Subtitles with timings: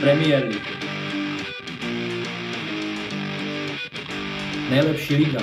[0.00, 0.62] Premier League.
[4.70, 5.40] Nejlepší liga.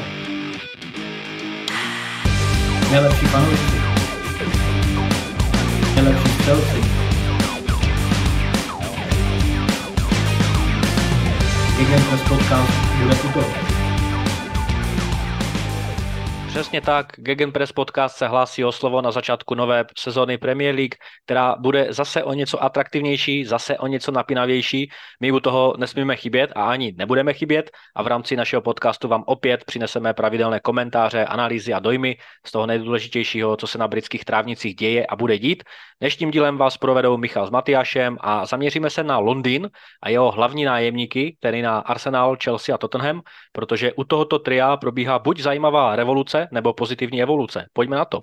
[2.91, 3.75] Nejlepší fanoušci.
[5.95, 6.81] Nejlepší střelci.
[11.77, 12.71] Gegenpress podcast
[13.03, 13.66] bude tuto.
[16.57, 20.95] Přesně tak, Gegenpress podcast se hlásí o slovo na začátku nové sezóny Premier League,
[21.25, 24.91] která bude zase o něco atraktivnější, zase o něco napínavější.
[25.19, 29.23] My u toho nesmíme chybět a ani nebudeme chybět a v rámci našeho podcastu vám
[29.25, 34.75] opět přineseme pravidelné komentáře, analýzy a dojmy z toho nejdůležitějšího, co se na britských trávnicích
[34.75, 35.63] děje a bude dít.
[35.99, 39.69] Dnešním dílem vás provedou Michal s Matyášem a zaměříme se na Londýn
[40.03, 45.19] a jeho hlavní nájemníky, tedy na Arsenal, Chelsea a Tottenham, protože u tohoto tria probíhá
[45.19, 47.65] buď zajímavá revoluce nebo pozitivní evoluce.
[47.73, 48.21] Pojďme na to.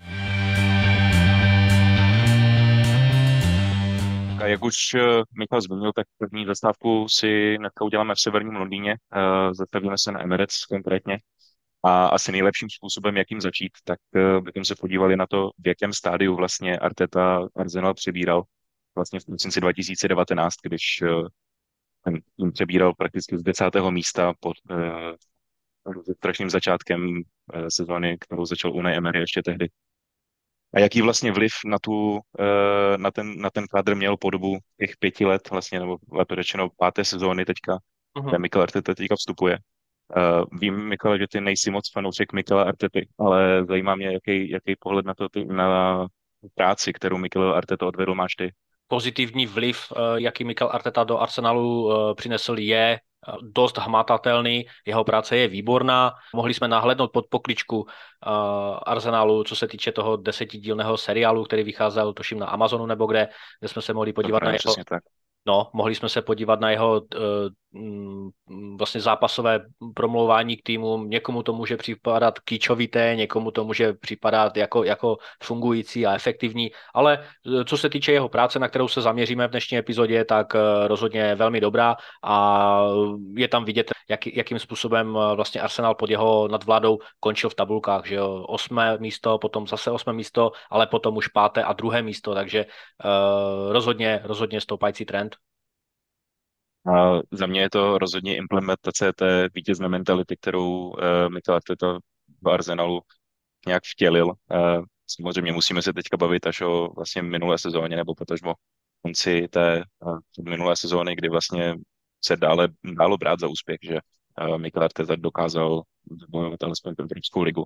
[4.45, 5.01] A jak už eh,
[5.39, 8.93] Michal zmínil, tak první zastávku si dneska uděláme v severním Londýně.
[8.93, 11.19] Eh, zastavíme se na Emirates konkrétně.
[11.83, 15.93] A asi nejlepším způsobem, jakým začít, tak eh, bychom se podívali na to, v jakém
[15.93, 18.43] stádiu vlastně Arteta Arsenal přebíral
[18.95, 21.03] vlastně v prosinci 2019, když
[22.05, 24.53] ten přebíral prakticky z desátého místa pod
[26.17, 27.23] strašným začátkem
[27.55, 29.69] eh, sezóny, kterou začal Unai Emery ještě tehdy.
[30.75, 34.59] A jaký vlastně vliv na, tu, eh, na, ten, na ten kádr měl po dobu
[34.81, 37.79] těch pěti let, vlastně, nebo lépe řečeno páté sezóny teďka,
[38.17, 38.29] uh-huh.
[38.29, 39.59] kde Mikel Arteta teďka vstupuje.
[40.17, 44.77] Uh, vím, Mikel, že ty nejsi moc fanoušek Mikela Artety, ale zajímá mě, jaký, jaký
[44.79, 46.07] pohled na to, ty, na
[46.55, 48.53] práci, kterou Mikel Arteta odvedl, máš ty.
[48.89, 52.99] Pozitivní vliv, jaký Mikel Arteta do Arsenalu přinesl, je
[53.43, 56.13] dost hmatatelný, jeho práce je výborná.
[56.35, 57.87] Mohli jsme nahlednout pod pokličku uh,
[58.87, 63.29] Arsenalu, co se týče toho desetidílného seriálu, který vycházel, tuším, na Amazonu nebo kde,
[63.61, 64.85] kde jsme se mohli podívat to na jeho...
[64.89, 65.03] Tak.
[65.47, 67.49] No, mohli jsme se podívat na jeho uh,
[68.79, 69.61] vlastně zápasové
[69.95, 71.05] promlouvání k týmu.
[71.05, 77.19] Někomu to může připadat kýčovité, někomu to může připadat jako, jako fungující a efektivní, ale
[77.61, 80.61] e, co se týče jeho práce, na kterou se zaměříme v dnešní epizodě, tak uh,
[80.87, 82.81] rozhodně velmi dobrá a
[83.37, 88.15] je tam vidět, jak, jakým způsobem vlastně Arsenal pod jeho nadvládou končil v tabulkách, že
[88.15, 92.65] jo, osmé místo, potom zase osmé místo, ale potom už páté a druhé místo, takže
[92.65, 95.34] uh, rozhodně, rozhodně stoupající trend.
[96.87, 100.95] A za mě je to rozhodně implementace té vítězné mentality, kterou uh,
[101.29, 101.99] Mikel Arteta
[102.43, 103.01] v Arsenalu
[103.67, 104.27] nějak vtělil.
[104.27, 108.55] Uh, samozřejmě musíme se teďka bavit až o vlastně minulé sezóně, nebo potažmo
[109.03, 111.75] konci té uh, minulé sezóny, kdy vlastně
[112.25, 113.99] se dále dálo brát za úspěch, že
[114.41, 115.83] uh, Mikel Arteta dokázal
[116.21, 117.65] zabojovat alespoň Evropskou ligu.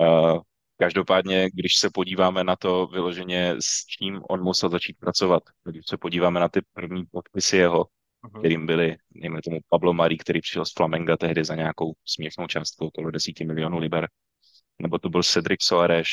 [0.00, 0.40] Uh,
[0.80, 5.96] Každopádně, když se podíváme na to vyloženě, s čím on musel začít pracovat, když se
[5.96, 7.86] podíváme na ty první podpisy jeho,
[8.24, 8.38] uh-huh.
[8.38, 12.86] kterým byli, nejme tomu Pablo Mari, který přišel z Flamenga tehdy za nějakou směšnou částku,
[12.86, 14.08] okolo 10 milionů liber,
[14.78, 16.06] nebo to byl Cedric Soares.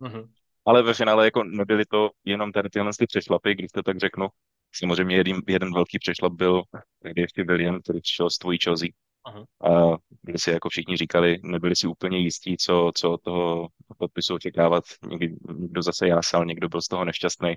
[0.00, 0.28] Uh-huh.
[0.66, 4.28] Ale ve finále jako nebyly to jenom tady tyhle ty přešlapy, když to tak řeknu.
[4.74, 6.62] Samozřejmě jeden, jeden velký přešlap byl,
[7.02, 8.88] kdy ještě William, který přišel z tvojí Chelsea.
[9.28, 9.44] Uh-huh.
[9.70, 13.68] A byli si jako všichni říkali, nebyli si úplně jistí, co, co toho
[13.98, 14.84] podpisu očekávat.
[15.08, 17.54] Někdy, někdo zase jásal, někdo byl z toho nešťastný.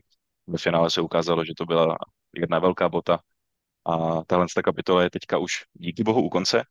[0.47, 1.97] Ve finále se ukázalo, že to byla
[2.35, 3.19] jedna velká bota
[3.87, 6.63] a tahle ta kapitola je teďka už díky bohu u konce.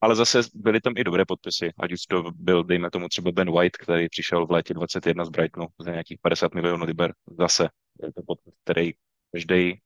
[0.00, 3.52] Ale zase byly tam i dobré podpisy, ať už to byl, dejme tomu třeba Ben
[3.52, 7.14] White, který přišel v létě 21 z Brightonu za nějakých 50 milionů liber.
[7.38, 7.68] Zase
[8.02, 8.92] je to podpis, který
[9.32, 9.80] každý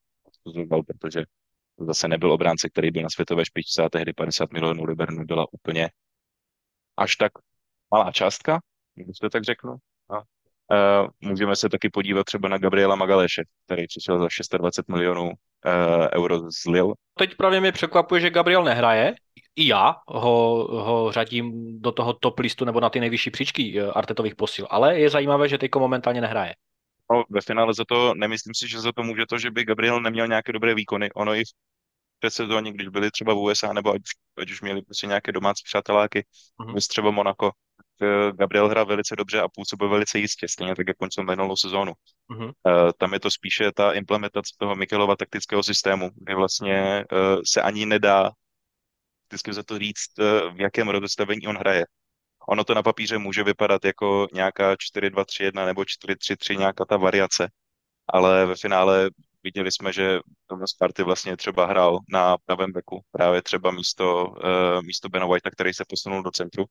[0.66, 1.24] zval, protože
[1.78, 5.90] zase nebyl obránce, který byl na světové špičce a tehdy 50 milionů liber nebyla úplně
[6.96, 7.32] až tak
[7.90, 8.60] malá částka,
[8.94, 9.76] když to tak řeknu.
[10.08, 15.32] A, uh, můžeme se taky podívat třeba na Gabriela Magaleše, který přišel za 620 milionů
[16.16, 16.94] euro z Lille.
[17.18, 19.14] Teď právě mě překvapuje, že Gabriel nehraje.
[19.56, 23.90] I já ho, ho řadím do toho top listu nebo na ty nejvyšší příčky eh,
[23.90, 26.54] Artetových posil, ale je zajímavé, že teďko momentálně nehraje.
[27.12, 30.00] No, ve finále za to, nemyslím si, že za to může to, že by Gabriel
[30.00, 31.12] neměl nějaké dobré výkony.
[31.12, 31.48] Ono i v
[32.18, 34.02] předsezóně, když byli třeba v USA, nebo ať,
[34.38, 36.24] ať už měli prostě nějaké domácí přáteláky,
[36.60, 36.88] uh-huh.
[36.88, 37.50] třeba Monaco,
[38.32, 41.92] Gabriel hrál velice dobře a působil velice jistě, stejně tak, jak koncem minulou sezónu.
[42.66, 47.62] Uh, tam je to spíše ta implementace toho Mikelova taktického systému, kde vlastně uh, se
[47.62, 48.30] ani nedá
[49.28, 50.18] vždycky za to říct,
[50.54, 51.84] v jakém rozestavení on hraje.
[52.48, 57.48] Ono to na papíře může vypadat jako nějaká 4-2-3-1 nebo 4-3-3, nějaká ta variace,
[58.08, 59.10] ale ve finále
[59.44, 64.34] viděli jsme, že Thomas Party vlastně třeba hrál na pravém beku, právě třeba místo,
[64.86, 66.64] místo Bena Whitea, který se posunul do centru.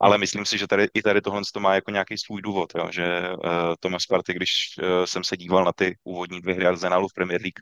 [0.00, 2.88] Ale myslím si, že tady, i tady tohle to má jako nějaký svůj důvod, jo,
[2.92, 3.40] že uh,
[3.80, 7.40] Thomas Party, když uh, jsem se díval na ty úvodní dvě hry Arsenalu v Premier
[7.40, 7.60] League,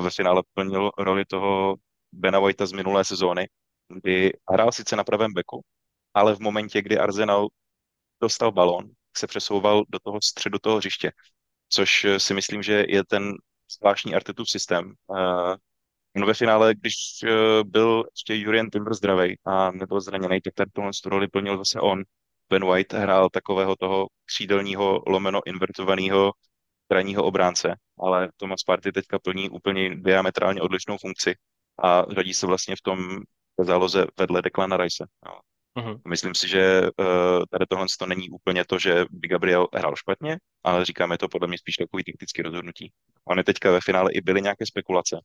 [0.00, 1.76] ve finále plnil roli toho
[2.12, 3.48] Bena Whitea z minulé sezóny,
[3.88, 5.62] kdy hrál sice na pravém beku,
[6.14, 7.48] ale v momentě, kdy Arsenal
[8.22, 11.12] dostal balón, se přesouval do toho středu toho hřiště,
[11.68, 13.32] což si myslím, že je ten
[13.78, 14.92] zvláštní Artetův systém.
[16.18, 16.94] No ve finále, když
[17.64, 20.66] byl ještě Julian Timber zdravý a nebyl zraněný, tak ten
[21.02, 22.02] tu roli plnil zase on.
[22.50, 26.32] Ben White hrál takového toho křídelního lomeno invertovaného
[26.88, 31.34] krajního obránce, ale Thomas Party teďka plní úplně diametrálně odlišnou funkci
[31.82, 33.18] a řadí se vlastně v tom
[33.60, 35.06] záloze vedle Declana Rice.
[35.26, 35.40] No.
[35.82, 36.00] Uh-huh.
[36.08, 37.06] Myslím si, že uh,
[37.50, 41.48] tady tohle to není úplně to, že by Gabriel hrál špatně, ale říkáme to podle
[41.48, 42.92] mě spíš takový taktický rozhodnutí.
[43.24, 45.20] Ony teďka ve finále i byly nějaké spekulace,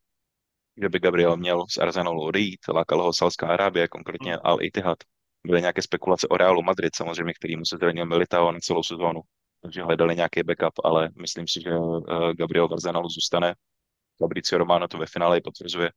[0.81, 4.42] že by Gabriel měl z Arsenalu odejít, lákal ho Salská Arábie, konkrétně uh-huh.
[4.44, 4.98] Al Ittihad.
[5.48, 9.22] Byly nějaké spekulace o Realu Madrid, samozřejmě, který mu se zranil Militao na celou sezónu
[9.64, 13.56] takže hledali nějaký backup, ale myslím si, že uh, Gabriel v Arsenalu zůstane.
[14.20, 15.92] Fabricio Romano to ve finále potvrzuje.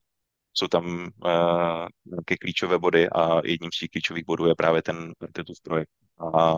[0.55, 5.13] Jsou tam uh, nějaké klíčové body a jedním z těch klíčových bodů je právě ten
[5.21, 5.91] Artetův projekt.
[6.37, 6.57] A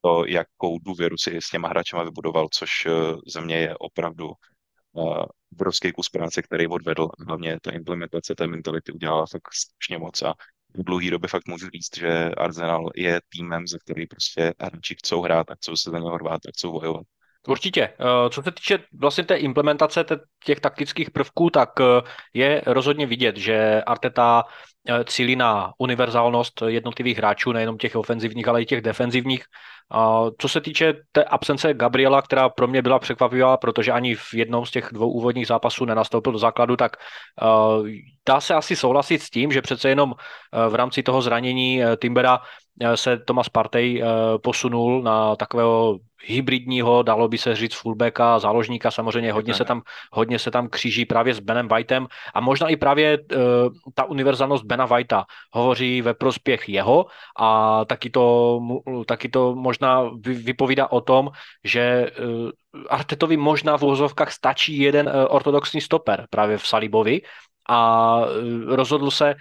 [0.00, 4.32] to, jakou důvěru si s těma hráčema vybudoval, což uh, za mě je opravdu
[4.94, 7.08] obrovský kus práce, který odvedl.
[7.26, 10.34] Hlavně ta implementace té mentality udělala fakt strašně moc a
[10.74, 15.22] v dlouhé době fakt můžu říct, že Arsenal je týmem, ze který prostě hráči chcou
[15.22, 17.06] hrát a chcou se za něho hrát a chcou bojovat.
[17.48, 17.82] Určitě.
[17.82, 20.04] Eh, co se týče vlastně té implementace
[20.44, 21.84] těch taktických prvků, tak eh,
[22.34, 24.44] je rozhodně vidět, že Arteta
[24.88, 29.44] eh, cílí na univerzálnost jednotlivých hráčů, nejenom těch ofenzivních, ale i těch defenzivních.
[30.40, 34.66] Co se týče té absence Gabriela, která pro mě byla překvapivá, protože ani v jednom
[34.66, 36.96] z těch dvou úvodních zápasů nenastoupil do základu, tak
[38.28, 40.14] dá se asi souhlasit s tím, že přece jenom
[40.68, 42.40] v rámci toho zranění Timbera
[42.94, 44.02] se Thomas Partey
[44.42, 49.82] posunul na takového hybridního, dalo by se říct fullbacka, záložníka, samozřejmě hodně se tam,
[50.12, 52.06] hodně se tam kříží právě s Benem Whiteem.
[52.34, 53.38] A možná i právě uh,
[53.94, 57.06] ta univerzálnost Bena Whitea hovoří ve prospěch jeho
[57.38, 58.60] a taky to,
[59.06, 59.73] taky to možná
[60.20, 61.30] vypovídá o tom,
[61.64, 62.50] že uh,
[62.88, 67.22] Artetovi možná v úvozovkách stačí jeden uh, ortodoxní stoper právě v Salibovi
[67.68, 68.20] a
[68.66, 69.34] rozhodl se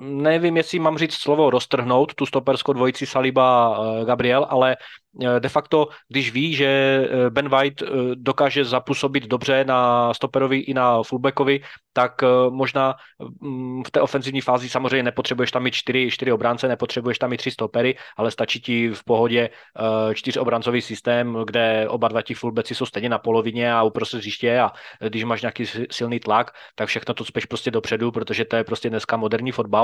[0.00, 4.76] nevím, jestli mám říct slovo roztrhnout tu stoperskou dvojici Saliba Gabriel, ale
[5.20, 10.58] Eh, de facto, když ví, že eh, Ben White eh, dokáže zapůsobit dobře na stoperovi
[10.58, 11.60] i na fullbackovi,
[11.92, 12.94] tak možná
[13.40, 17.36] mm, v té ofenzivní fázi samozřejmě nepotřebuješ tam mít čtyři, čtyři obránce, nepotřebuješ tam mít
[17.36, 19.50] tři stopery, ale stačí ti v pohodě
[20.14, 24.60] čtyř obráncový systém, kde oba dva ti fullbacki jsou stejně na polovině a uprostřed hřiště
[24.60, 24.72] a
[25.08, 28.90] když máš nějaký silný tlak, tak všechno to speš prostě dopředu, protože to je prostě
[28.90, 29.81] dneska moderní fotbal.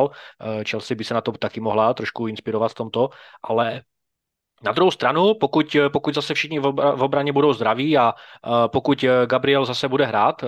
[0.64, 3.10] Chelsea by se na to taky mohla trošku inspirovat v tomto,
[3.42, 3.82] ale
[4.62, 8.14] na druhou stranu, pokud, pokud zase všichni v obraně budou zdraví a
[8.66, 10.44] pokud Gabriel zase bude hrát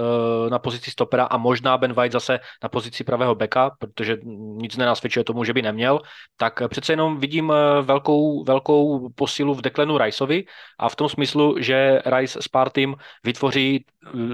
[0.51, 4.19] na pozici stopera a možná Ben White zase na pozici pravého beka, protože
[4.57, 6.01] nic nenasvědčuje tomu, že by neměl,
[6.37, 7.53] tak přece jenom vidím
[7.83, 10.45] velkou, velkou posilu v Declanu Riceovi
[10.79, 13.85] a v tom smyslu, že Rice s Partym vytvoří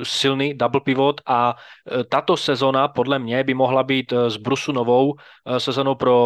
[0.02, 1.54] silný double pivot a
[2.08, 5.14] tato sezona podle mě by mohla být z Brusu novou
[5.58, 6.16] sezonou pro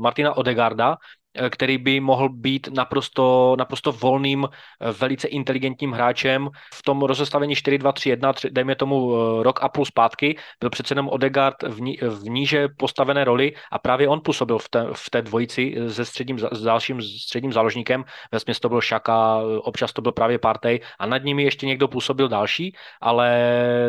[0.00, 6.48] Martina Odegarda, Eh, který by mohl být naprosto, naprosto volným, eh, velice inteligentním hráčem.
[6.74, 11.62] V tom rozestavení 4-2-3-1, dejme tomu eh, rok a půl zpátky, byl přece jenom Odegaard
[11.62, 15.74] v, ní, v níže postavené roli a právě on působil v té, v té dvojici
[15.88, 18.04] se středním, s dalším středním záložníkem.
[18.32, 21.88] Ve směs to byl Šaka, občas to byl právě Partey a nad nimi ještě někdo
[21.88, 23.28] působil další, ale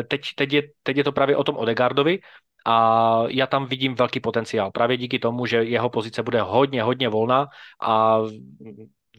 [0.08, 2.18] teď, teď, je, teď je to právě o tom Odegaardovi
[2.68, 4.70] a já tam vidím velký potenciál.
[4.70, 7.48] Právě díky tomu, že jeho pozice bude hodně, hodně volná
[7.82, 8.18] a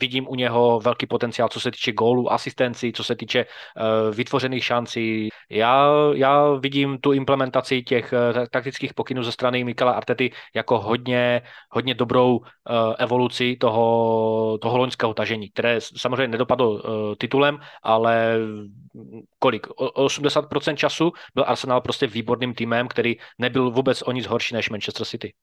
[0.01, 4.65] vidím u něho velký potenciál, co se týče gólů, asistencí, co se týče uh, vytvořených
[4.65, 5.29] šancí.
[5.49, 11.41] Já, já vidím tu implementaci těch uh, taktických pokynů ze strany Mikela Artety jako hodně,
[11.71, 12.43] hodně dobrou uh,
[12.97, 16.79] evoluci toho, toho loňského tažení, které samozřejmě nedopadlo uh,
[17.17, 18.37] titulem, ale
[19.39, 19.67] kolik?
[19.75, 24.69] O 80% času byl Arsenal prostě výborným týmem, který nebyl vůbec o nic horší než
[24.69, 25.33] Manchester City.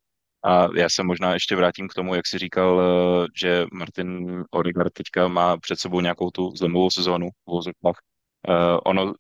[0.45, 4.93] A já se možná ještě vrátím k tomu, jak jsi říkal, eh, že Martin Odegaard
[4.93, 7.97] teďka má před sebou nějakou tu zlomovou sezónu v vozovkách.
[8.49, 9.15] Uh, ono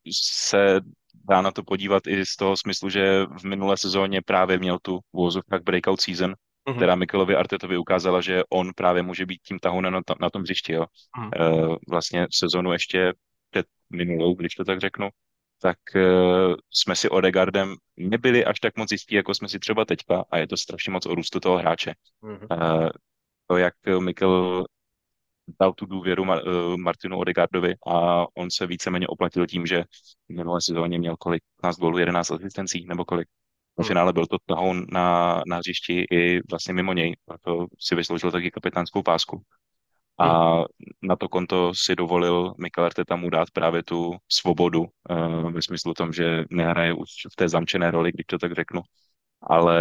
[0.46, 0.80] se
[1.28, 4.99] dá na to podívat i z toho smyslu, že v minulé sezóně právě měl tu
[4.99, 6.35] v vozovkách breakout season,
[6.68, 6.76] uh-huh.
[6.76, 10.73] která Mikelovi Artetovi ukázala, že on právě může být tím tahounem na, na tom hřišti.
[10.73, 10.87] Jo.
[11.16, 13.12] Uh, vlastně sezónu ještě
[13.50, 15.08] před minulou, když to tak řeknu,
[15.62, 20.25] tak uh, jsme si Odegardem nebyli až tak moc jistí, jako jsme si třeba teďka
[20.30, 21.92] a je to strašně moc o růstu toho hráče.
[22.22, 22.90] Mm-hmm.
[23.46, 24.64] To, jak Mikel
[25.60, 26.25] dal tu důvěru
[26.76, 29.84] Martinu Odegaardovi a on se víceméně oplatil tím, že
[30.28, 31.42] v minulé sezóně měl kolik?
[31.60, 33.28] 15 gólů, 11 asistencí nebo kolik?
[33.76, 33.88] V hmm.
[33.88, 37.16] finále byl to tahoun na, na hřišti i vlastně mimo něj.
[37.28, 39.42] A to si vysloužil taky kapitánskou pásku.
[40.18, 40.64] A hmm.
[41.02, 44.80] na to konto si dovolil Mikel Arteta mu dát právě tu svobodu,
[45.11, 48.82] uh, ve smyslu tom, že nehraje už v té zamčené roli, když to tak řeknu,
[49.42, 49.78] ale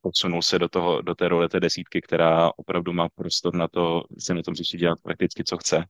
[0.00, 4.02] posunul se do, toho, do té role té desítky, která opravdu má prostor na to
[4.18, 5.84] si na tom říct dělat prakticky, co chce.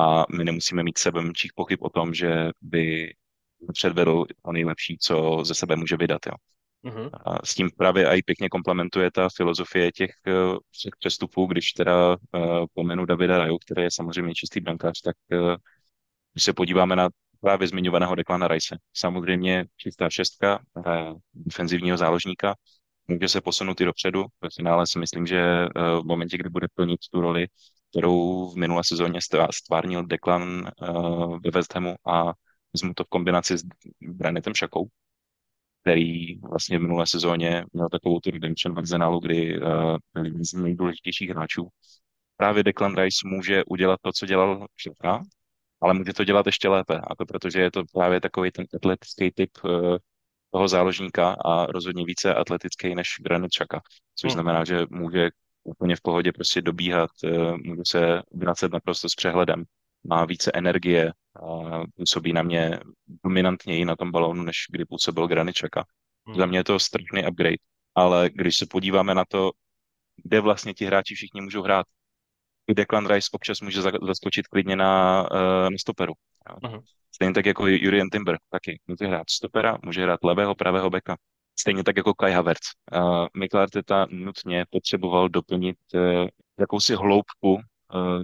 [0.00, 3.14] A my nemusíme mít sebe menších pochyb o tom, že by
[3.72, 6.20] předvedl to nejlepší, co ze sebe může vydat.
[6.26, 6.32] Jo.
[6.84, 7.10] Mm-hmm.
[7.24, 10.58] A s tím právě i pěkně komplementuje ta filozofie těch uh,
[10.98, 12.16] přestupů, když teda uh,
[12.74, 15.56] pomenu Davida Raju, který je samozřejmě čistý brankář, tak uh,
[16.32, 17.08] když se podíváme na
[17.40, 18.78] právě zmiňovaného Declana Rice.
[18.94, 20.84] Samozřejmě čistá šestka, uh,
[21.34, 22.54] defenzivního záložníka,
[23.08, 24.24] může se posunout i dopředu.
[24.40, 27.46] Ve finále si myslím, že v momentě, kdy bude plnit tu roli,
[27.90, 29.18] kterou v minulé sezóně
[29.50, 32.32] stvárnil Declan uh, ve West Hamu a
[32.72, 33.64] vezmu to v kombinaci s
[34.00, 34.86] Branetem Šakou,
[35.82, 39.66] který vlastně v minulé sezóně měl takovou tu redemption v Arsenalu, kdy uh,
[40.14, 41.68] byl jeden z nejdůležitějších hráčů.
[42.36, 45.22] Právě Declan Rice může udělat to, co dělal všechna,
[45.80, 46.98] ale může to dělat ještě lépe.
[46.98, 49.96] A to protože je to právě takový ten atletický typ uh,
[50.50, 53.80] toho záložníka a rozhodně více atletický než Granit Xhaka,
[54.14, 54.34] což hmm.
[54.34, 55.30] znamená, že může
[55.64, 59.64] úplně v pohodě prostě dobíhat, uh, může se vracet naprosto s přehledem,
[60.04, 61.12] má více energie,
[61.96, 62.80] působí na mě
[63.24, 65.84] dominantněji na tom balónu, než kdy působil Graničaka.
[66.26, 66.36] Hmm.
[66.36, 67.56] Za mě je to strašný upgrade,
[67.94, 69.50] ale když se podíváme na to,
[70.24, 71.86] kde vlastně ti hráči všichni můžou hrát,
[72.66, 76.12] i Declan Rice občas může zaskočit klidně na, eh, na stoperu.
[76.62, 76.82] Uh-huh.
[77.14, 78.80] Stejně tak jako Jurien Timber taky.
[78.86, 81.16] Může hrát stopera, může hrát levého, pravého beka.
[81.60, 82.68] Stejně tak jako Kai Havertz.
[82.96, 87.60] Uh, Mikel Arteta nutně potřeboval doplnit uh, jakousi hloubku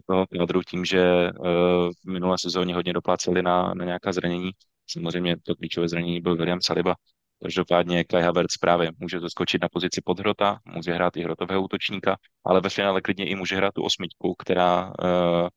[0.07, 1.33] toho kádru tím, že eh,
[2.05, 4.51] v minulé sezóně hodně dopláceli na, na nějaká zranění.
[4.91, 6.95] Samozřejmě to klíčové zranění byl William Saliba,
[7.43, 12.61] Každopádně Kai Havertz právě může zaskočit na pozici podhrota, může hrát i hrotového útočníka, ale
[12.61, 15.49] ve finále klidně i může hrát tu osmičku, která uh,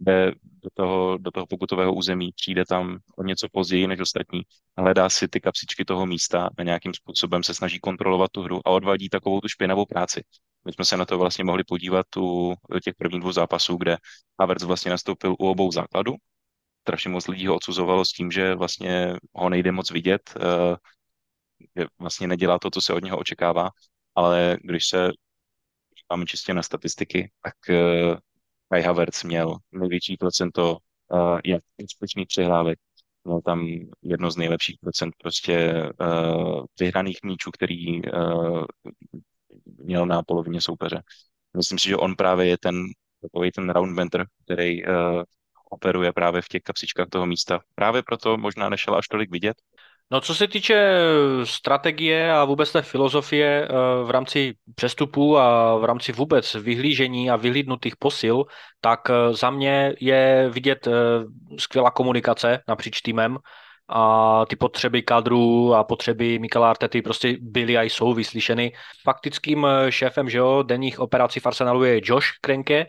[0.00, 4.42] jde do toho, do toho pokutového území, přijde tam o něco později než ostatní,
[4.78, 8.70] hledá si ty kapsičky toho místa a nějakým způsobem se snaží kontrolovat tu hru a
[8.70, 10.22] odvádí takovou tu špinavou práci.
[10.64, 13.96] My jsme se na to vlastně mohli podívat u těch prvních dvou zápasů, kde
[14.40, 16.14] Havertz vlastně nastoupil u obou základů.
[16.80, 20.76] Strašně moc lidí ho odsuzovalo s tím, že vlastně ho nejde moc vidět, eh,
[21.76, 23.70] že vlastně nedělá to, co se od něho očekává,
[24.14, 25.10] ale když se
[26.12, 28.16] máme čistě na statistiky, tak eh,
[28.68, 30.76] Kai Havertz měl největší procento
[31.08, 32.78] uh, jak úspěšných přihrávek,
[33.24, 33.68] měl tam
[34.02, 38.64] jedno z nejlepších procent prostě uh, vyhraných míčů, který uh,
[39.84, 41.02] měl na polovině soupeře.
[41.56, 42.84] Myslím si, že on právě je ten
[43.22, 45.22] takový ten roundbender, který uh,
[45.70, 47.60] operuje právě v těch kapsičkách toho místa.
[47.74, 49.56] Právě proto možná nešel až tolik vidět,
[50.10, 53.68] No co se týče eh, strategie a vůbec té filozofie eh,
[54.04, 58.44] v rámci přestupů a v rámci vůbec vyhlížení a vyhlídnutých posil,
[58.80, 60.88] tak eh, za mě je vidět
[61.58, 63.38] skvělá komunikace napříč týmem
[63.88, 68.72] a ty potřeby kadru a potřeby Mikela Artety prostě byly a jsou vyslyšeny.
[69.04, 72.86] Faktickým šéfem že jo, denních operací v Arsenalu je Josh Krenke,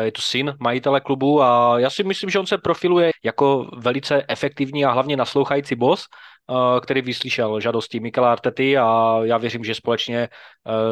[0.00, 4.24] je to syn majitele klubu a já si myslím, že on se profiluje jako velice
[4.28, 9.74] efektivní a hlavně naslouchající boss, eh, který vyslyšel žádosti Mikela Artety a já věřím, že
[9.74, 10.30] společně eh,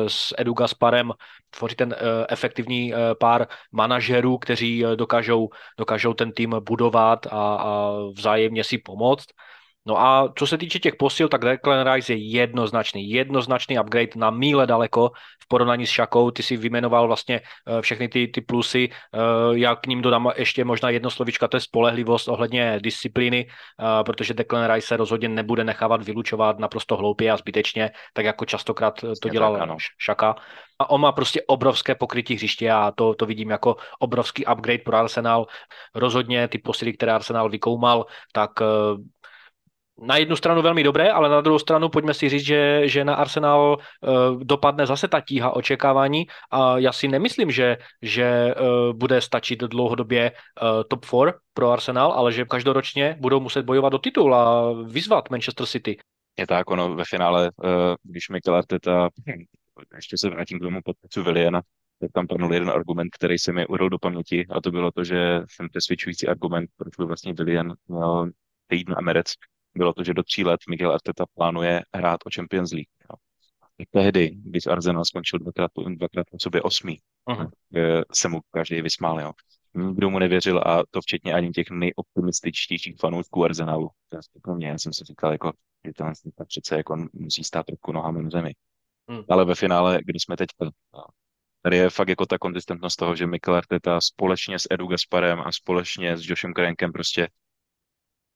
[0.09, 1.13] s Edu Gasparem
[1.51, 8.65] tvoří ten eh, efektivní pár manažerů, kteří dokážou, dokážou ten tým budovat a, a vzájemně
[8.65, 9.27] si pomoct.
[9.87, 14.31] No a co se týče těch posil, tak Declan Rice je jednoznačný, jednoznačný upgrade na
[14.31, 15.11] míle daleko
[15.43, 16.31] v porovnání s Šakou.
[16.31, 18.89] Ty si vymenoval vlastně eh, všechny ty, ty plusy.
[18.93, 19.19] Eh,
[19.53, 24.35] já k ním dodám ještě možná jedno slovička, to je spolehlivost ohledně disciplíny, eh, protože
[24.35, 29.29] Declan Rice se rozhodně nebude nechávat vylučovat naprosto hloupě a zbytečně, tak jako častokrát to
[29.29, 30.35] dělal tak, Šaka.
[30.79, 34.97] A on má prostě obrovské pokrytí hřiště a to, to vidím jako obrovský upgrade pro
[34.97, 35.47] Arsenal.
[35.95, 38.51] Rozhodně ty posily, které Arsenal vykoumal, tak
[40.03, 43.15] na jednu stranu velmi dobré, ale na druhou stranu pojďme si říct, že, že na
[43.15, 49.21] Arsenal uh, dopadne zase ta tíha očekávání a já si nemyslím, že, že uh, bude
[49.21, 51.17] stačit dlouhodobě uh, top 4
[51.55, 55.97] pro Arsenal, ale že každoročně budou muset bojovat o titul a vyzvat Manchester City.
[56.39, 57.71] Je tak, ono ve finále, uh,
[58.03, 59.09] když Mikel Arteta,
[59.95, 61.63] ještě se vrátím k tomu podpisu Viliana,
[62.01, 65.05] tak tam padnul jeden argument, který se mi urol do paměti a to bylo to,
[65.05, 68.31] že ten přesvědčující argument, proč byl vlastně Willian měl
[68.67, 69.33] týden na Americ,
[69.77, 72.89] bylo to, že do tří let Miguel Arteta plánuje hrát o Champions League.
[73.11, 73.17] Jo.
[73.91, 77.51] Tehdy, když Arsenal skončil dvakrát, dvakrát po sobě osmý, uh-huh.
[78.13, 79.33] se mu každý vysmál, jo.
[79.75, 83.91] Nikdo mu nevěřil a to včetně ani těch nejoptimističtějších fanoušků Arsenalu.
[84.43, 85.53] To je mě, já jsem si říkal, jako,
[85.87, 85.93] že
[86.35, 88.55] to přece jako musí stát trochu nohama na zemi.
[89.09, 89.23] Hmm.
[89.29, 90.49] Ale ve finále, kdy jsme teď,
[91.63, 95.53] tady je fakt jako ta konzistentnost toho, že Mikel Arteta společně s Edu Gasparem a
[95.53, 97.29] společně s Joshem Krenkem prostě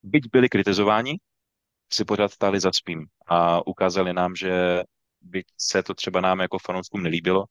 [0.03, 1.19] byť byli kritizováni,
[1.93, 4.83] si pořád stáli za svým a ukázali nám, že
[5.21, 7.45] byť se to třeba nám jako fanouškům nelíbilo,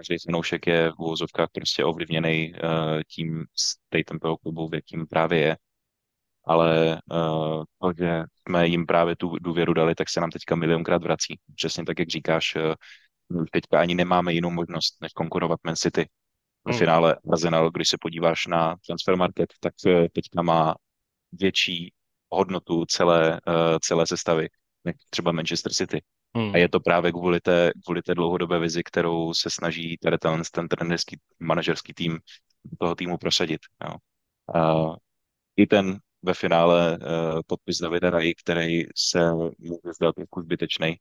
[0.00, 5.40] každý fanoušek je v úvozovkách prostě ovlivněný uh, tím statem toho klubu, v jakým právě
[5.40, 5.56] je.
[6.44, 11.02] Ale uh, to, že jsme jim právě tu důvěru dali, tak se nám teďka milionkrát
[11.02, 11.38] vrací.
[11.54, 16.08] Přesně tak, jak říkáš, uh, teďka ani nemáme jinou možnost, než konkurovat Man City.
[16.64, 16.78] V hmm.
[16.78, 19.74] finále Arsenal, když se podíváš na transfer market, tak
[20.12, 20.74] teďka má
[21.32, 21.92] větší
[22.30, 24.48] hodnotu celé, uh, celé sestavy,
[25.10, 26.02] třeba Manchester City.
[26.36, 26.54] Hmm.
[26.54, 30.42] A je to právě kvůli té, kvůli té dlouhodobé vizi, kterou se snaží tady ten,
[30.52, 32.18] ten trenerský, manažerský tým
[32.78, 33.60] toho týmu prosadit.
[33.84, 33.94] Jo.
[34.60, 34.94] A
[35.56, 40.96] I ten ve finále uh, podpis Davida Rai, který se může zdát jako zbytečný,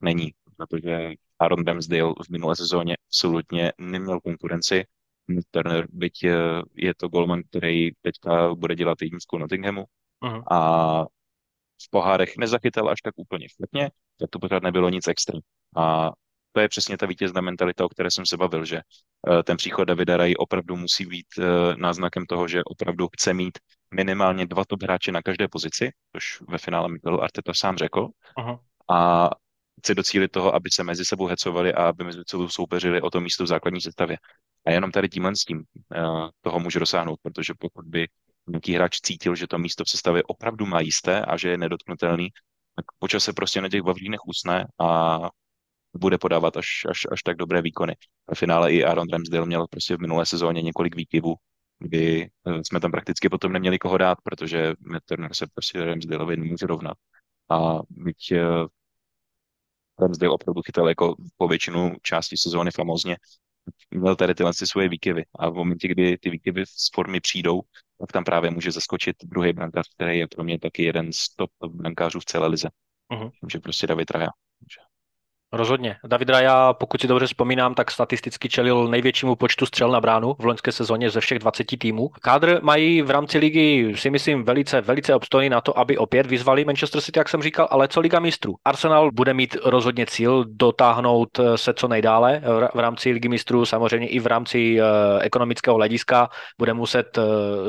[0.00, 4.84] není, protože Aaron Ramsdale v minulé sezóně absolutně neměl konkurenci.
[5.50, 9.84] Turner, byť eh, je to golman, který teďka bude dělat jedničku Nottinghamu
[10.22, 10.42] uh-huh.
[10.50, 11.04] a
[11.86, 15.38] v pohárech nezachytal až tak úplně špatně, tak to pořád nebylo nic extra.
[15.76, 16.10] A
[16.52, 19.88] to je přesně ta vítězná mentalita, o které jsem se bavil, že eh, ten příchod
[19.88, 21.42] Davida Rai opravdu musí být eh,
[21.76, 23.58] náznakem toho, že opravdu chce mít
[23.94, 28.08] minimálně dva top hráče na každé pozici, což ve finále Mikel Arteta sám řekl.
[28.36, 28.60] Aha.
[28.90, 29.30] A
[29.78, 33.20] chce docílit toho, aby se mezi sebou hecovali a aby mezi sebou soupeřili o to
[33.20, 34.18] místo v základní sestavě.
[34.66, 38.08] A jenom tady tímhle s tím uh, toho může dosáhnout, protože pokud by
[38.46, 42.30] nějaký hráč cítil, že to místo v sestavě opravdu má jisté a že je nedotknutelný,
[42.76, 45.18] tak počas se prostě na těch Vavřínech usne a
[45.96, 47.96] bude podávat až, až, až tak dobré výkony.
[48.34, 51.34] V finále i Aaron Ramsdale měl prostě v minulé sezóně několik výkyvů,
[51.78, 56.36] kdy eh, jsme tam prakticky potom neměli koho dát, protože Matt Turner se prostě Ramsdaleovi
[56.36, 56.96] nemůže rovnat.
[57.50, 58.44] A byť eh,
[60.00, 63.16] Ramsdale opravdu chytal jako po většinu části sezóny famozně,
[63.90, 65.24] měl tady tyhle svoje výkyvy.
[65.38, 67.60] A v momentě, kdy ty výkyvy z formy přijdou,
[68.00, 71.50] tak tam právě může zaskočit druhý brankář, který je pro mě taky jeden z top
[71.68, 72.68] brankářů v celé lize.
[73.12, 73.30] Uh-huh.
[73.52, 74.30] Že prostě David Raja.
[75.56, 75.96] Rozhodně.
[76.04, 80.44] David Raja, pokud si dobře vzpomínám, tak statisticky čelil největšímu počtu střel na bránu v
[80.44, 82.10] loňské sezóně ze všech 20 týmů.
[82.22, 86.64] Kádr mají v rámci ligy, si myslím, velice, velice obstojný na to, aby opět vyzvali
[86.64, 88.54] Manchester City, jak jsem říkal, ale co Liga mistrů?
[88.64, 92.42] Arsenal bude mít rozhodně cíl dotáhnout se co nejdále
[92.74, 94.84] v rámci Ligy mistrů, samozřejmě i v rámci eh,
[95.20, 97.22] ekonomického hlediska bude muset eh,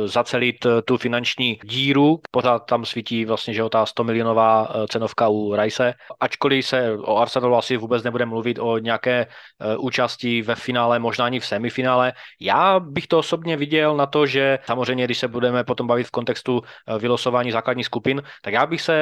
[0.08, 2.19] zacelit eh, tu finanční díru.
[2.32, 5.93] Pořád tam svítí vlastně, že ta 100 milionová cenovka u Rice.
[6.19, 11.26] Ačkoliv se o Arsenalu asi vůbec nebude mluvit o nějaké uh, účasti ve finále, možná
[11.26, 12.14] ani v semifinále.
[12.40, 16.12] Já bych to osobně viděl na to, že samozřejmě, když se budeme potom bavit v
[16.12, 18.96] kontextu uh, vylosování základních skupin, tak já bych se,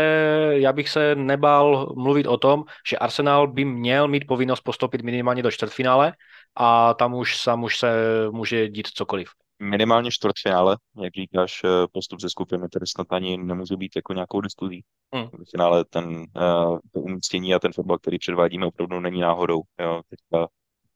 [0.54, 5.44] já bych se nebál mluvit o tom, že Arsenal by měl mít povinnost postoupit minimálně
[5.44, 6.14] do čtvrtfinále
[6.56, 7.94] a tam už, tam už se
[8.32, 13.78] může dít cokoliv minimálně čtvrtfinále, jak říkáš, eh, postup ze skupiny, který snad ani nemůže
[13.78, 14.84] být jako nějakou diskuzí.
[15.14, 15.28] Hmm.
[15.28, 19.62] V finále ten, uh, to umístění a ten fotbal, který předvádíme, opravdu není náhodou.
[19.80, 20.02] Jo.
[20.10, 20.48] Teďka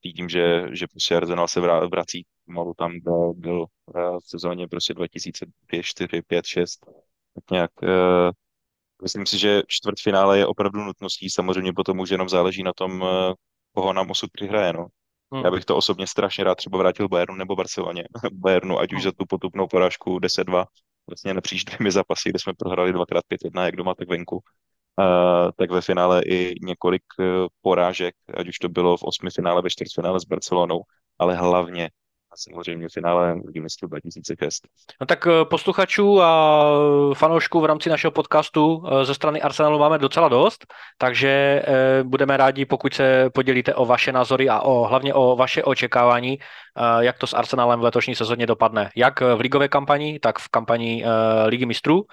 [0.04, 3.66] vidím, že, že prostě Arsenal se vrací malu tam, kde byl
[4.24, 6.86] v sezóně prostě 2005, 4, 5, 6.
[7.34, 8.32] Tak nějak uh,
[9.02, 11.30] myslím si, že čtvrtfinále je opravdu nutností.
[11.30, 13.06] Samozřejmě potom už jenom záleží na tom,
[13.74, 14.74] koho nám osud přihraje.
[14.74, 14.88] No.
[15.34, 15.46] Hmm.
[15.46, 18.04] Já bych to osobně strašně rád třeba vrátil Bayernu nebo Barceloně.
[18.32, 19.04] Bayernu, ať už hmm.
[19.04, 20.66] za tu potupnou porážku 10-2,
[21.10, 24.36] vlastně napříč dvěmi zápasy, kde jsme prohrali dvakrát 5-1, jak doma, tak venku.
[24.36, 27.26] Uh, tak ve finále i několik uh,
[27.62, 30.82] porážek, ať už to bylo v osmi finále, ve čtvrtfinále s Barcelonou,
[31.20, 31.90] ale hlavně
[32.36, 34.68] samozřejmě v finále Ligy mistrů 2006.
[35.02, 36.64] No tak eh, posluchačů a
[37.14, 40.66] fanoušků v rámci našeho podcastu eh, ze strany Arsenalu máme docela dost,
[40.98, 45.64] takže eh, budeme rádi, pokud se podělíte o vaše názory a o, hlavně o vaše
[45.64, 46.40] očekávání,
[47.00, 48.90] jak to s Arsenalem v letošní sezóně dopadne.
[48.96, 51.06] Jak v ligové kampani, tak v kampani
[51.46, 52.06] Ligy mistrů.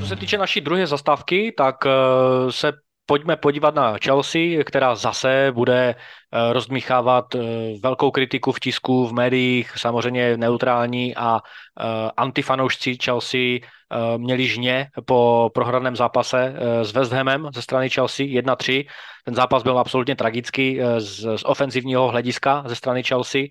[0.00, 1.76] Co se týče naší druhé zastávky, tak
[2.50, 2.72] se
[3.06, 7.38] pojďme podívat na Chelsea, která zase bude eh, rozdmíchávat eh,
[7.82, 13.58] velkou kritiku v tisku, v médiích, samozřejmě neutrální a eh, antifanoušci Chelsea
[14.16, 18.86] měli žně po prohraném zápase s West Hamem ze strany Chelsea 1-3.
[19.24, 23.42] Ten zápas byl absolutně tragický z, z ofenzivního hlediska ze strany Chelsea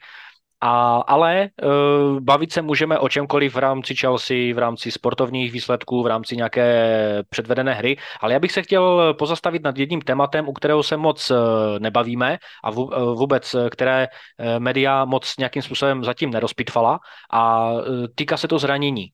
[0.64, 6.04] A, ale uh, bavit se můžeme o čemkoliv v rámci Chelsea, v rámci sportovních výsledků,
[6.04, 10.54] v rámci nějaké předvedené hry, ale já bych se chtěl pozastavit nad jedním tématem, u
[10.54, 11.38] kterého se moc uh,
[11.80, 17.00] nebavíme a v, uh, vůbec, které uh, média moc nějakým způsobem zatím nerozpitvala
[17.32, 17.82] a uh,
[18.16, 19.08] týká se to zranění.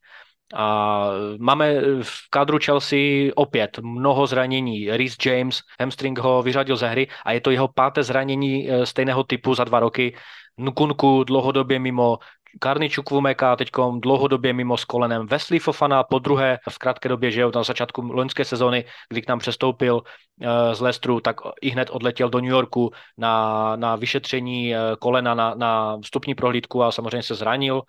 [0.55, 4.91] A máme v kádru Chelsea opět mnoho zranění.
[4.91, 9.55] Rhys James, hamstring ho vyřadil ze hry a je to jeho páté zranění stejného typu
[9.55, 10.15] za dva roky.
[10.57, 12.17] Nukunku dlouhodobě mimo,
[12.59, 17.45] Karny Čukvumeka teď dlouhodobě mimo s kolenem Wesley Fofana po druhé v krátké době, že
[17.55, 22.29] na začátku loňské sezony, kdy k nám přestoupil uh, z Lestru, tak i hned odletěl
[22.29, 27.35] do New Yorku na, na vyšetření uh, kolena, na, na vstupní prohlídku a samozřejmě se
[27.35, 27.81] zranil.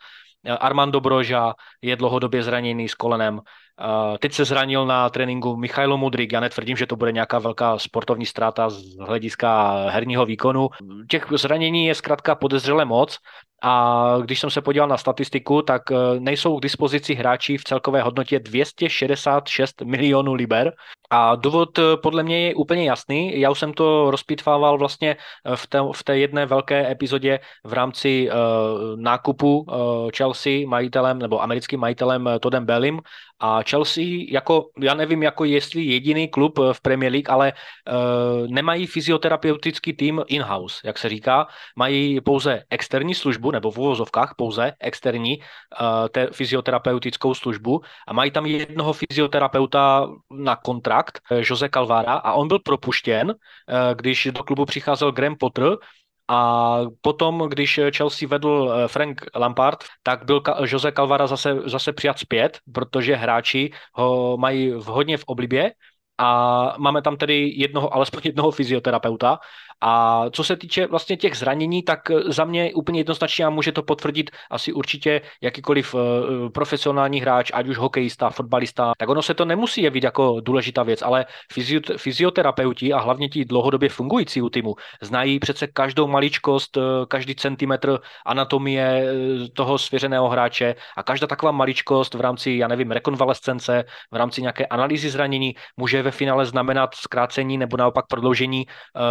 [0.61, 3.35] Armando Broža je dlouhodobě zraněný s kolenem.
[3.35, 6.33] Uh, teď se zranil na tréninku Michailo Mudrik.
[6.33, 10.69] Já netvrdím, že to bude nějaká velká sportovní ztráta z hlediska herního výkonu.
[11.11, 13.19] Těch zranění je zkrátka podezřele moc
[13.63, 18.03] a když jsem se podíval na statistiku, tak eh, nejsou k dispozici hráči v celkové
[18.03, 20.73] hodnotě 266 milionů liber.
[21.11, 23.41] A důvod eh, podle mě je úplně jasný.
[23.41, 27.73] Já už jsem to rozpitvával vlastně eh, v té, v té jedné velké epizodě v
[27.73, 33.01] rámci uh, nákupu uh, Chelsea majitelem nebo americkým majitelem Todem Bellim
[33.41, 38.87] a Chelsea, jako, já nevím, jako jestli jediný klub v Premier League, ale uh, nemají
[38.87, 41.47] fyzioterapeutický tým in-house, jak se říká.
[41.77, 47.81] Mají pouze externí službu, nebo v uvozovkách pouze externí uh, te, fyzioterapeutickou službu.
[48.09, 53.35] A mají tam jednoho fyzioterapeuta na kontrakt, uh, Jose Calvara, a on byl propuštěn, uh,
[53.95, 55.77] když do klubu přicházel Graham Potter,
[56.29, 62.19] a potom, když Chelsea vedl eh, Frank Lampard, tak byl Jose Calvara zase, zase přijat
[62.19, 65.73] zpět, protože hráči ho mají hodně v oblibě
[66.19, 69.39] a máme tam tedy jednoho, alespoň jednoho fyzioterapeuta.
[69.81, 73.83] A co se týče vlastně těch zranění, tak za mě úplně jednoznačně a může to
[73.83, 76.01] potvrdit asi určitě jakýkoliv uh,
[76.55, 81.03] profesionální hráč, ať už hokejista, fotbalista, tak ono se to nemusí jevit jako důležitá věc,
[81.03, 81.27] ale
[81.97, 86.79] fyzioterapeuti a hlavně ti dlouhodobě fungující u týmu znají přece každou maličkost,
[87.09, 89.07] každý centimetr anatomie
[89.53, 94.67] toho svěřeného hráče a každá taková maličkost v rámci, já nevím, rekonvalescence, v rámci nějaké
[94.67, 98.67] analýzy zranění může ve finále znamenat zkrácení nebo naopak prodloužení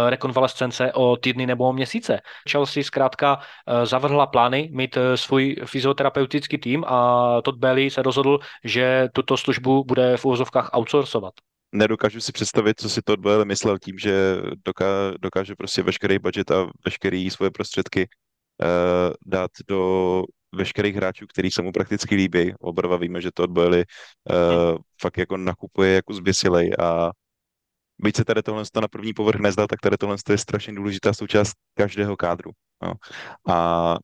[0.08, 2.20] rekonvalescence rekonvalescence o týdny nebo o měsíce.
[2.50, 8.38] Chelsea zkrátka eh, zavrhla plány mít eh, svůj fyzioterapeutický tým a Todd Bailey se rozhodl,
[8.64, 11.34] že tuto službu bude v úvozovkách outsourcovat
[11.72, 14.86] nedokážu si představit, co si Todd Bailey myslel tím, že doká,
[15.20, 18.08] dokáže prostě veškerý budget a veškerý svoje prostředky
[19.26, 22.54] dát do veškerých hráčů, který se mu prakticky líbí.
[22.60, 23.84] Oba dva víme, že Todd Bailey
[24.30, 27.10] uh, fakt jako nakupuje jako zběsilej a
[27.98, 31.52] byť se tady tohle na první povrch nezdá, tak tady tohle je strašně důležitá součást
[31.74, 32.50] každého kádru.
[32.82, 32.92] No.
[33.48, 33.96] A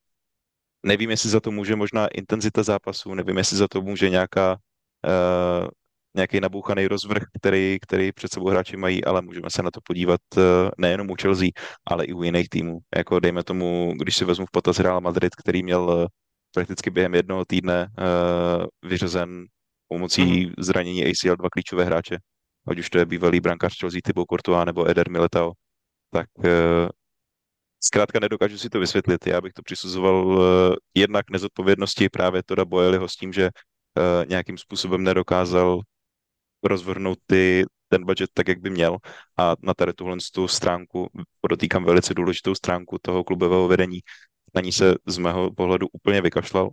[0.83, 5.67] nevím, jestli za to může možná intenzita zápasů, nevím, jestli za to může nějaká uh,
[6.15, 10.21] nějaký nabouchaný rozvrh, který, který před sebou hráči mají, ale můžeme se na to podívat
[10.37, 10.43] uh,
[10.77, 11.47] nejenom u Chelsea,
[11.85, 12.79] ale i u jiných týmů.
[12.95, 16.07] Jako dejme tomu, když si vezmu v potaz Real Madrid, který měl
[16.55, 19.45] prakticky během jednoho týdne uh, vyřazen
[19.87, 20.53] pomocí mm-hmm.
[20.57, 22.17] zranění ACL dva klíčové hráče,
[22.67, 25.51] ať už to je bývalý brankář Chelsea Thibaut Courtois nebo Eder Militao,
[26.11, 26.45] tak uh,
[27.83, 29.27] zkrátka nedokážu si to vysvětlit.
[29.27, 30.39] Já bych to přisuzoval uh,
[30.95, 35.79] jednak nezodpovědnosti právě Toda Boeliho s tím, že uh, nějakým způsobem nedokázal
[36.63, 38.97] rozvrhnout ty, ten budget tak, jak by měl.
[39.37, 41.07] A na tady tuhle tu stránku,
[41.41, 43.99] podotýkám velice důležitou stránku toho klubového vedení,
[44.55, 46.69] na ní se z mého pohledu úplně vykašlal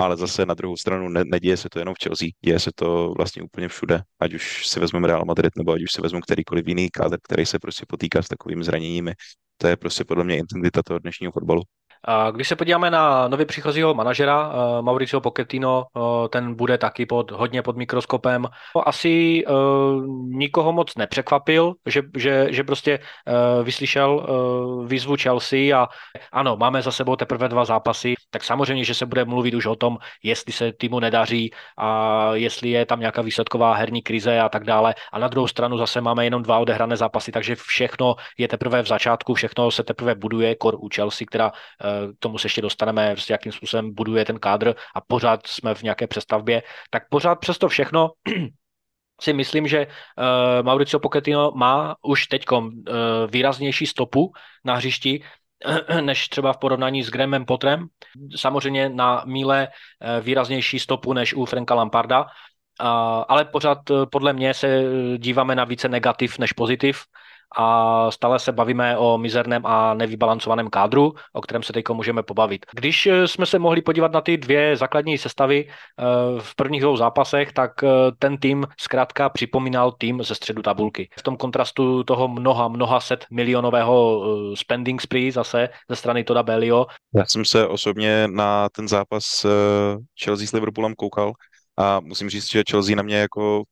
[0.00, 3.14] ale zase na druhou stranu ne, neděje se to jenom v Chelsea, děje se to
[3.16, 6.68] vlastně úplně všude, ať už si vezmeme Real Madrid, nebo ať už si vezmeme kterýkoliv
[6.68, 9.12] jiný kádr, který se prostě potýká s takovými zraněními.
[9.56, 11.62] To je prostě podle mě intenzita toho dnešního fotbalu.
[12.30, 17.30] Když se podíváme na nově příchozího manažera, uh, Mauricio Pochettino, uh, ten bude taky pod,
[17.30, 18.46] hodně pod mikroskopem.
[18.86, 22.98] Asi uh, nikoho moc nepřekvapil, že, že, že prostě
[23.62, 24.26] vyslyšel
[24.86, 25.88] výzvu Chelsea a
[26.32, 29.76] ano, máme za sebou teprve dva zápasy, tak samozřejmě, že se bude mluvit už o
[29.76, 34.64] tom, jestli se týmu nedaří a jestli je tam nějaká výsledková herní krize a tak
[34.64, 34.94] dále.
[35.12, 38.86] A na druhou stranu zase máme jenom dva odehrané zápasy, takže všechno je teprve v
[38.86, 41.52] začátku, všechno se teprve buduje, kor u Chelsea, která
[42.16, 45.82] k tomu se ještě dostaneme, prostě jakým způsobem buduje ten kádr a pořád jsme v
[45.82, 48.10] nějaké přestavbě, tak pořád přesto všechno
[49.20, 49.92] si myslím, že uh,
[50.62, 52.68] Mauricio Pochettino má už teď uh,
[53.30, 54.32] výraznější stopu
[54.64, 55.24] na hřišti,
[56.00, 57.86] než třeba v porovnání s Graham Potrem.
[58.36, 59.68] Samozřejmě na míle
[60.20, 62.26] výraznější stopu než u Franka Lamparda,
[63.28, 63.78] ale pořád
[64.10, 64.82] podle mě se
[65.18, 67.04] díváme na více negativ než pozitiv
[67.56, 72.66] a stále se bavíme o mizerném a nevybalancovaném kádru, o kterém se teď můžeme pobavit.
[72.74, 75.68] Když eh, jsme se mohli podívat na ty dvě základní sestavy
[76.38, 77.72] v prvních dvou zápasech, tak
[78.18, 81.08] ten tým zkrátka připomínal tým ze středu tabulky.
[81.18, 84.22] V tom kontrastu toho mnoha, mnoha set milionového
[84.54, 86.86] spending spree zase ze strany Toda Belio.
[87.14, 89.46] Já jsem se osobně na ten zápas
[90.24, 91.32] Chelsea s Liverpoolem koukal
[91.76, 93.62] a musím říct, že Chelsea na mě jako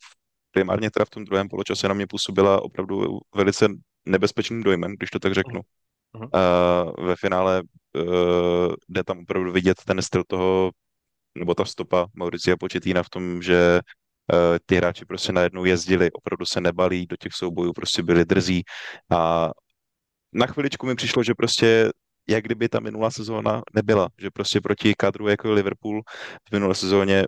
[0.50, 3.68] primárně teda v tom druhém poločase na mě působila opravdu velice
[4.06, 5.60] nebezpečným dojmem, když to tak řeknu.
[6.14, 6.28] Uh-huh.
[6.98, 10.70] Uh, ve finále uh, jde tam opravdu vidět ten styl toho,
[11.38, 13.80] nebo ta stopa Mauricia Početína v tom, že
[14.32, 18.62] uh, ty hráči prostě najednou jezdili, opravdu se nebalí, do těch soubojů prostě byli drzí
[19.10, 19.50] a
[20.32, 21.90] na chviličku mi přišlo, že prostě
[22.28, 26.02] jak kdyby ta minulá sezóna nebyla, že prostě proti kadru jako Liverpool
[26.48, 27.24] v minulé sezóně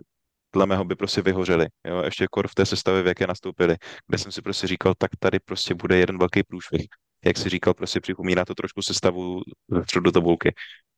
[0.53, 1.67] dle mého by prostě vyhořeli.
[1.87, 2.01] Jo?
[2.05, 5.39] Ještě kor v té sestavě, v jaké nastoupili, kde jsem si prostě říkal, tak tady
[5.39, 6.85] prostě bude jeden velký průšvih.
[7.25, 9.41] Jak si říkal, prostě připomíná to trošku sestavu
[9.83, 10.53] středu tabulky.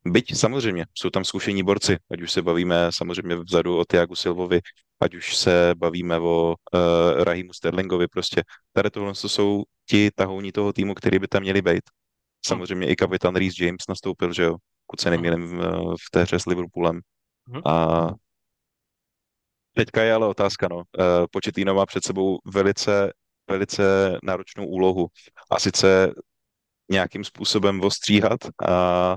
[0.05, 4.59] Byť samozřejmě jsou tam zkušení borci, ať už se bavíme samozřejmě vzadu o Tiagu Silvovi,
[4.99, 10.73] ať už se bavíme o uh, Rahimu Sterlingovi, prostě tady tohle jsou ti tahouní toho
[10.73, 11.83] týmu, který by tam měli být.
[12.45, 16.39] Samozřejmě i kapitán Reece James nastoupil, že jo, pokud se nemýlím v, v té hře
[16.39, 16.99] s Liverpoolem.
[17.47, 17.61] Mhm.
[17.65, 18.07] A
[19.73, 20.83] Teďka je ale otázka, no.
[20.99, 23.13] Eh, Početíno má před sebou velice,
[23.49, 23.83] velice
[24.23, 25.07] náročnou úlohu
[25.51, 26.13] a sice
[26.91, 29.15] nějakým způsobem ostříhat a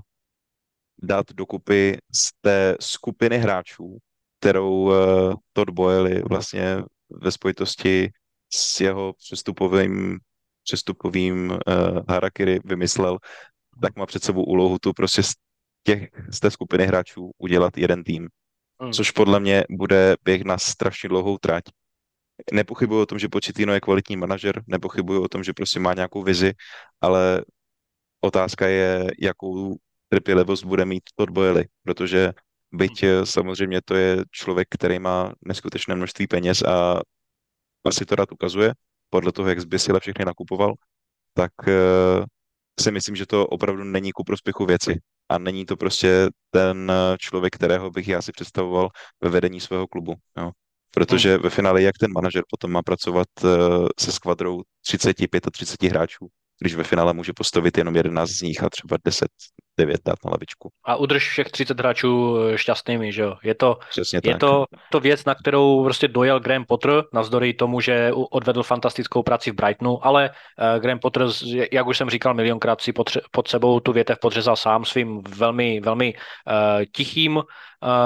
[1.02, 3.98] dát dokupy z té skupiny hráčů,
[4.40, 6.76] kterou uh, Todd Boyle vlastně
[7.10, 8.10] ve spojitosti
[8.54, 10.18] s jeho přestupovým,
[10.62, 11.58] přestupovým uh,
[12.08, 13.18] harakiri vymyslel,
[13.82, 15.32] tak má před sebou úlohu tu prostě z,
[15.82, 18.28] těch, z té skupiny hráčů udělat jeden tým
[18.80, 18.92] hmm.
[18.92, 21.64] což podle mě bude běh na strašně dlouhou trať.
[22.52, 26.22] Nepochybuji o tom, že Početino je kvalitní manažer, nepochybuji o tom, že prostě má nějakou
[26.22, 26.52] vizi,
[27.00, 27.44] ale
[28.20, 29.76] otázka je, jakou
[30.08, 32.32] trpělivost bude mít Todd Boehly, protože
[32.72, 33.26] byť hmm.
[33.26, 37.00] samozřejmě to je člověk, který má neskutečné množství peněz a
[37.86, 38.72] asi to rád ukazuje,
[39.10, 40.74] podle toho, jak zbysile všechny nakupoval,
[41.34, 42.24] tak uh,
[42.80, 47.16] si myslím, že to opravdu není ku prospěchu věci a není to prostě ten eh,
[47.18, 48.88] člověk, kterého bych já si představoval
[49.20, 50.14] ve vedení svého klubu.
[50.38, 50.50] Jo.
[50.94, 51.42] Protože hmm.
[51.42, 53.50] ve finále jak ten manažer potom má pracovat uh,
[53.98, 55.16] se skvadrou 30,
[55.52, 56.26] 35 hráčů,
[56.60, 59.28] když ve finále může postavit jenom 11 z nich a třeba 10,
[59.78, 60.70] 9 dát na lavičku.
[60.84, 63.36] A udrž všech 30 hráčů eh, šťastnými, že jo?
[63.42, 63.78] Je to,
[64.24, 69.22] je to, to věc, na kterou prostě dojel Graham Potter, navzdory tomu, že odvedl fantastickou
[69.22, 71.26] práci v Brightonu, ale uh, Graham Potter,
[71.72, 75.80] jak už jsem říkal milionkrát, si pod, pod sebou tu větev podřezal sám svým velmi,
[75.80, 77.42] velmi uh, tichým,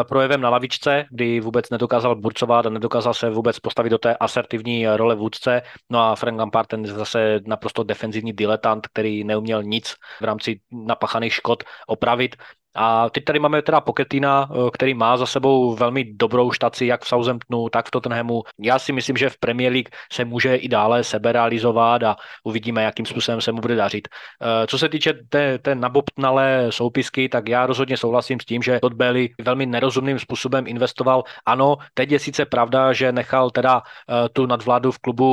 [0.09, 4.87] projevem na lavičce, kdy vůbec nedokázal burcovat a nedokázal se vůbec postavit do té asertivní
[4.89, 5.63] role vůdce.
[5.91, 11.35] No a Frank Lampard ten zase naprosto defenzivní diletant, který neuměl nic v rámci napachaných
[11.35, 12.37] škod opravit.
[12.75, 17.03] A teď tady máme teda Poketina, eh, který má za sebou velmi dobrou štaci jak
[17.05, 18.43] v Southamptonu, tak v Tottenhamu.
[18.61, 22.83] Já si myslím, že v Premier League se může i dále sebe realizovat a uvidíme,
[22.83, 24.09] jakým způsobem se mu bude dařit.
[24.09, 28.79] Eh, co se týče té, té nabobtnalé soupisky, tak já rozhodně souhlasím s tím, že
[28.81, 31.25] Todd Bailey velmi nerozumným způsobem investoval.
[31.47, 35.31] Ano, teď je sice pravda, že nechal teda eh, tu nadvládu v klubu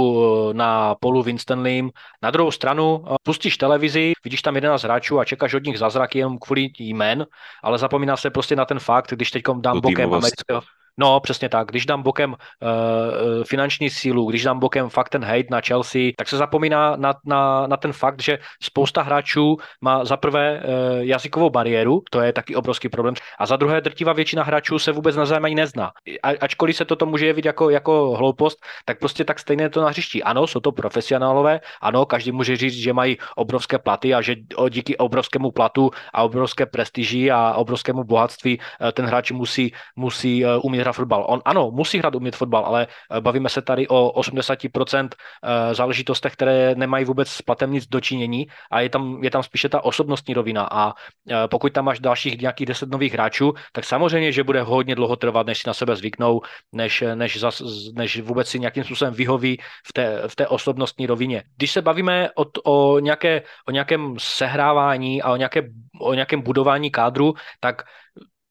[0.54, 1.90] na polu Winstanleym.
[2.22, 6.38] Na druhou stranu pustíš televizi, vidíš tam 11 hráčů a čekáš od nich zázraky jenom
[6.38, 7.27] kvůli jmén,
[7.64, 10.62] ale zapomíná se prostě na ten fakt, když teď dám bokem amerického,
[11.00, 11.68] No, přesně tak.
[11.68, 16.28] Když dám bokem uh, finanční sílu, když dám bokem fakt ten hate na Chelsea, tak
[16.28, 21.50] se zapomíná na, na, na ten fakt, že spousta hráčů má za prvé uh, jazykovou
[21.50, 25.46] bariéru, to je taky obrovský problém, a za druhé drtivá většina hráčů se vůbec navzájem
[25.46, 25.92] ani nezná.
[26.24, 29.90] A, ačkoliv se toto může jevit jako, jako hloupost, tak prostě tak stejně to na
[29.90, 30.24] hřišti.
[30.24, 34.36] Ano, jsou to profesionálové, ano, každý může říct, že mají obrovské platy a že
[34.70, 38.60] díky obrovskému platu a obrovské prestiži a obrovskému bohatství
[38.94, 41.26] ten hráč musí, musí umět hrát fotbal.
[41.30, 46.34] On ano, musí hrát umět fotbal, ale eh, bavíme se tady o 80% eh, záležitostech,
[46.34, 50.34] které nemají vůbec s platem nic dočinění a je tam, je tam spíše ta osobnostní
[50.34, 54.62] rovina a eh, pokud tam máš dalších nějakých 10 nových hráčů, tak samozřejmě, že bude
[54.62, 57.62] hodně dlouho trvat, než si na sebe zvyknou, než, než, zas,
[57.94, 61.44] než vůbec si nějakým způsobem vyhoví v té, v té osobnostní rovině.
[61.58, 65.62] Když se bavíme o, o, nějaké, o nějakém sehrávání a o, nějaké,
[66.02, 67.84] o nějakém budování kádru, tak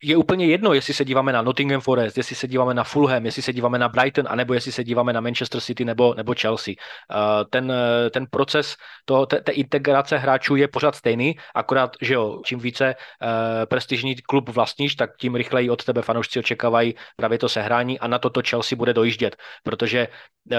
[0.02, 3.42] je úplně jedno, jestli se díváme na Nottingham Forest, jestli se díváme na Fulham, jestli
[3.42, 6.74] se díváme na Brighton, anebo jestli se díváme na Manchester City nebo, nebo Chelsea.
[6.74, 12.14] Eh, ten, eh, ten proces toho, té, té integrace hráčů je pořád stejný, akorát, že
[12.14, 13.28] jo, čím více uh,
[13.64, 18.18] prestižní klub vlastníš, tak tím rychleji od tebe fanoušci očekávají právě to sehrání a na
[18.18, 20.08] toto Chelsea bude dojíždět, protože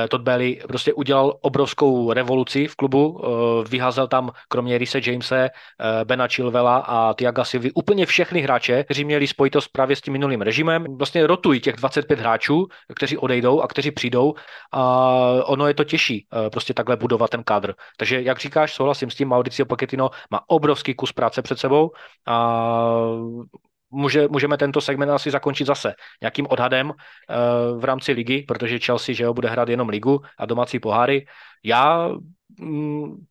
[0.09, 3.21] Todd Bailey prostě udělal obrovskou revoluci v klubu,
[3.69, 5.49] vyházel tam kromě Rise Jamese,
[6.03, 10.41] Bena Chilvela a Tiaga Silvy úplně všechny hráče, kteří měli spojitost právě s tím minulým
[10.41, 10.85] režimem.
[10.97, 14.33] Vlastně rotují těch 25 hráčů, kteří odejdou a kteří přijdou
[14.73, 14.81] a
[15.45, 17.73] ono je to těžší eh, prostě takhle budovat ten kádr.
[17.97, 21.91] Takže jak říkáš, souhlasím s tím, Mauricio Pochettino má obrovský kus práce před sebou
[22.27, 22.67] a
[23.89, 26.95] může, můžeme tento segment asi zakončit zase nějakým odhadem uh,
[27.81, 31.25] v rámci ligy, protože Chelsea že jo, bude hrát jenom ligu a domácí poháry.
[31.63, 32.09] Já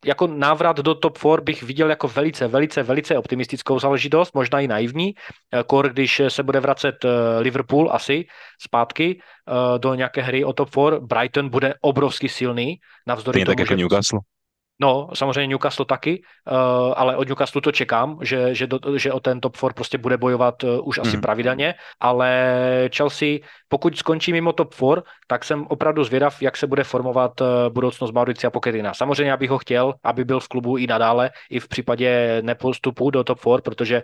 [0.05, 4.69] jako návrat do top 4 bych viděl jako velice, velice, velice optimistickou záležitost, možná i
[4.69, 5.15] naivní,
[5.53, 8.27] eh, kor, když se bude vracet eh, Liverpool asi
[8.61, 13.59] zpátky eh, do nějaké hry o top 4, Brighton bude obrovsky silný, navzdory tomu, tak
[13.59, 13.77] jako že...
[13.77, 14.21] Newcastle.
[14.81, 19.21] No, samozřejmě Newcastle taky, uh, ale od Newcastle to čekám, že, že, do, že o
[19.21, 21.21] ten top 4 prostě bude bojovat uh, už asi mm.
[21.21, 24.91] pravidelně, ale Chelsea, pokud skončí mimo top 4,
[25.27, 28.95] tak jsem opravdu zvědav, jak se bude formovat uh, budoucnost Mauricia Pochettina.
[28.95, 33.25] Samozřejmě, abych ho chtěl, aby byl v klubu i nadále, i v případě nepostupu do
[33.25, 34.03] top 4, protože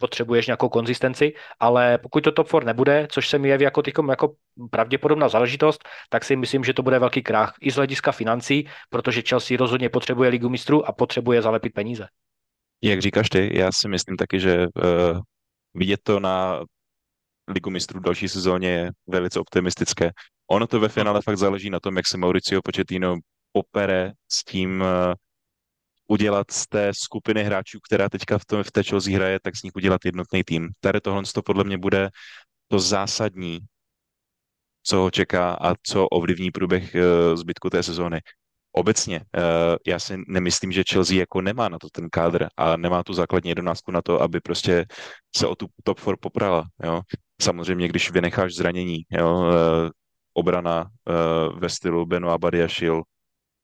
[0.00, 4.08] potřebuješ nějakou konzistenci, ale pokud to top 4 nebude, což se mi jeví jako, tykom,
[4.08, 4.32] jako
[4.70, 9.22] pravděpodobná záležitost, tak si myslím, že to bude velký krach i z hlediska financí, protože
[9.22, 12.06] Chelsea rozhodně potřebuje potřebuje ligu mistrů a potřebuje zalepit peníze.
[12.82, 15.20] Jak říkáš ty, já si myslím taky, že uh,
[15.74, 16.64] vidět to na
[17.48, 20.10] ligu mistrů další sezóně je velice optimistické.
[20.50, 23.16] Ono to ve finále fakt záleží na tom, jak se Mauricio Pochettino
[23.52, 25.14] popere s tím uh,
[26.06, 29.62] udělat z té skupiny hráčů, která teďka v, tom, v té Chelsea hraje, tak z
[29.62, 30.68] nich udělat jednotný tým.
[30.80, 32.08] Tady tohle to podle mě bude
[32.68, 33.58] to zásadní,
[34.82, 38.20] co ho čeká a co ovlivní průběh uh, zbytku té sezóny
[38.72, 43.02] obecně, uh, já si nemyslím, že Chelsea jako nemá na to ten kádr a nemá
[43.02, 44.86] tu základní jedenáctku na to, aby prostě
[45.36, 47.00] se o tu top 4 poprala, jo.
[47.42, 49.90] Samozřejmě, když vynecháš zranění, jo, uh,
[50.34, 53.02] obrana uh, ve stylu Benoit Badiashil,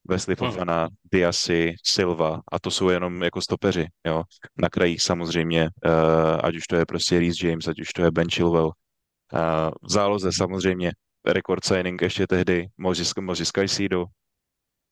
[0.09, 0.51] Wesley hmm.
[0.51, 0.97] Fofana, hmm.
[1.12, 4.23] Diasi, Silva a to jsou jenom jako stopeři, jo.
[4.59, 8.11] Na krajích samozřejmě, uh, ať už to je prostě Reece James, ať už to je
[8.11, 8.67] Ben Chilwell.
[8.67, 10.93] Uh, v záloze samozřejmě
[11.27, 14.05] rekord signing ještě tehdy Moses, Moses Caicedo,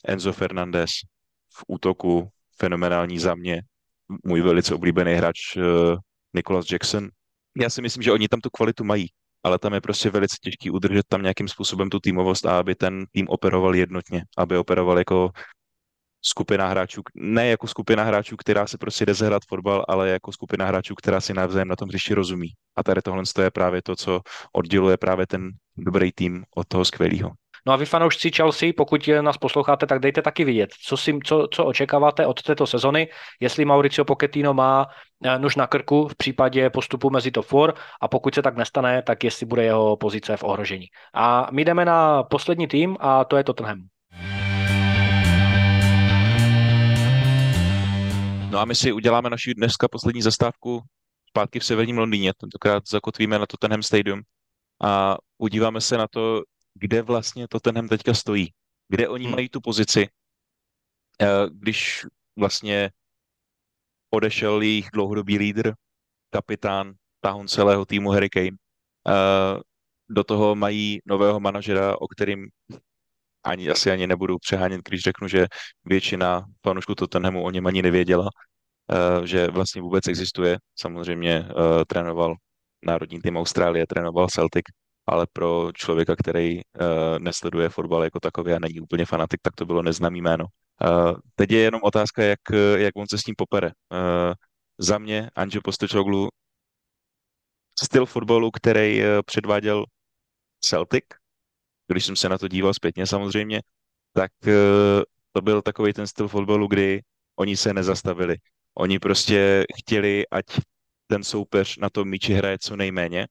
[0.08, 0.90] Enzo Fernandez
[1.54, 3.62] v útoku, fenomenální za mě,
[4.24, 5.62] můj velice oblíbený hráč uh,
[6.34, 7.08] Nicholas Jackson.
[7.60, 9.06] Já si myslím, že oni tam tu kvalitu mají,
[9.42, 13.04] ale tam je prostě velice těžký udržet tam nějakým způsobem tu týmovost a aby ten
[13.12, 15.30] tým operoval jednotně, aby operoval jako
[16.24, 20.66] skupina hráčů, ne jako skupina hráčů, která se prostě jde zahrát fotbal, ale jako skupina
[20.66, 22.48] hráčů, která si navzájem na tom hřišti rozumí.
[22.76, 24.20] A tady tohle je právě to, co
[24.52, 27.30] odděluje právě ten dobrý tým od toho skvělého.
[27.66, 31.48] No a vy fanoušci Chelsea, pokud nás posloucháte, tak dejte taky vidět, co, si, co,
[31.54, 33.08] co očekáváte od této sezony,
[33.40, 34.86] jestli Mauricio Pochettino má
[35.24, 37.58] eh, nož na krku v případě postupu mezi top 4
[38.00, 40.86] a pokud se tak nestane, tak jestli bude jeho pozice v ohrožení.
[41.14, 43.78] A my jdeme na poslední tým a to je Tottenham.
[48.50, 50.80] No a my si uděláme naši dneska poslední zastávku
[51.28, 52.32] zpátky v severním Londýně.
[52.40, 54.20] Tentokrát zakotvíme na Tottenham Stadium
[54.82, 56.42] a udíváme se na to,
[56.74, 58.52] kde vlastně Tottenham teďka stojí,
[58.88, 59.34] kde oni hmm.
[59.34, 60.08] mají tu pozici,
[61.20, 62.06] eh, když
[62.36, 62.90] vlastně
[64.10, 65.72] odešel jejich dlouhodobý lídr,
[66.30, 68.56] kapitán, tahon celého týmu Harry Kane.
[69.08, 69.60] Eh,
[70.08, 72.48] do toho mají nového manažera, o kterým
[73.44, 75.46] ani, asi ani nebudu přehánět, když řeknu, že
[75.84, 78.28] většina fanoušků Tottenhamu o něm ani nevěděla,
[78.90, 80.58] eh, že vlastně vůbec existuje.
[80.76, 81.44] Samozřejmě
[81.86, 82.34] trénoval
[82.84, 84.64] národní tým Austrálie, trénoval Celtic,
[85.06, 86.62] ale pro člověka, který uh,
[87.18, 90.44] nesleduje fotbal jako takový a není úplně fanatik, tak to bylo neznámý jméno.
[90.44, 92.40] Uh, teď je jenom otázka, jak,
[92.76, 93.66] jak on se s tím popere.
[93.66, 94.34] Uh,
[94.78, 96.28] za mě Anže Postečoglu
[97.82, 99.84] styl fotbalu, který předváděl
[100.60, 101.04] Celtic,
[101.88, 103.60] když jsem se na to díval zpětně samozřejmě,
[104.12, 104.30] tak
[105.32, 107.02] to byl takový ten styl fotbalu, kdy
[107.36, 108.36] oni se nezastavili.
[108.74, 110.44] Oni prostě chtěli, ať
[111.06, 113.26] ten soupeř na tom míči hraje co nejméně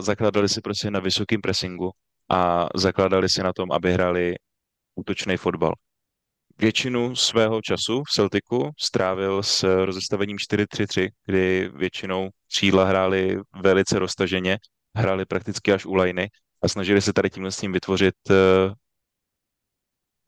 [0.00, 1.90] zakládali si prostě na vysokém pressingu
[2.30, 4.34] a zakládali si na tom, aby hráli
[4.94, 5.72] útočný fotbal.
[6.58, 14.58] Většinu svého času v Celticu strávil s rozestavením 4-3-3, kdy většinou křídla hráli velice roztaženě,
[14.96, 16.28] hráli prakticky až u lajny
[16.62, 18.36] a snažili se tady tímhle s tím vytvořit uh,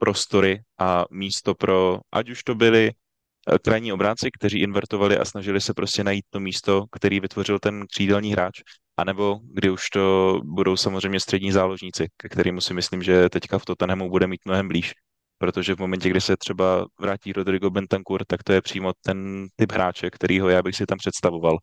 [0.01, 5.61] prostory a místo pro, ať už to byli eh, krajní obránci, kteří invertovali a snažili
[5.61, 8.61] se prostě najít to místo, který vytvořil ten křídelní hráč,
[8.97, 13.65] anebo kdy už to budou samozřejmě střední záložníci, ke kterým si myslím, že teďka v
[13.65, 14.93] Tottenhamu bude mít mnohem blíž,
[15.37, 19.71] protože v momentě, kdy se třeba vrátí Rodrigo Bentancur, tak to je přímo ten typ
[19.71, 21.57] hráče, kterýho já bych si tam představoval,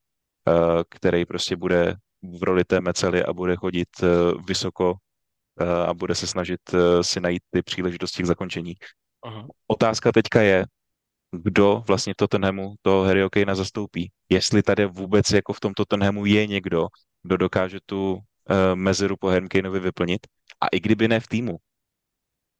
[0.48, 0.52] eh,
[0.88, 1.94] který prostě bude
[2.38, 4.06] v roli té mecely a bude chodit eh,
[4.48, 4.94] vysoko
[5.60, 6.60] eh, a bude se snažit
[7.02, 8.74] si najít ty příležitosti k zakončení.
[9.24, 9.46] Aha.
[9.66, 10.64] Otázka teďka je,
[11.32, 14.10] kdo vlastně v Tottenhamu toho Harryho Kanea zastoupí.
[14.28, 16.86] Jestli tady vůbec jako v tom Tottenhamu je někdo,
[17.28, 18.20] kdo dokáže tu uh,
[18.74, 20.26] mezeru po Harry Kaneovi vyplnit.
[20.60, 21.56] A i kdyby ne v týmu,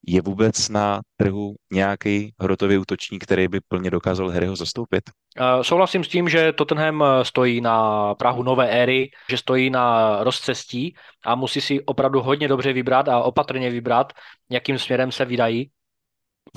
[0.07, 5.11] je vůbec na trhu nějaký hrotový útočník, který by plně dokázal Harryho zastoupit?
[5.41, 10.16] Uh, souhlasím s tím, že Tottenham eh, stojí na Prahu nové éry, že stojí na
[10.25, 10.95] rozcestí
[11.25, 14.12] a musí si opravdu hodně dobře vybrat a opatrně vybrat,
[14.51, 15.71] jakým směrem se vydají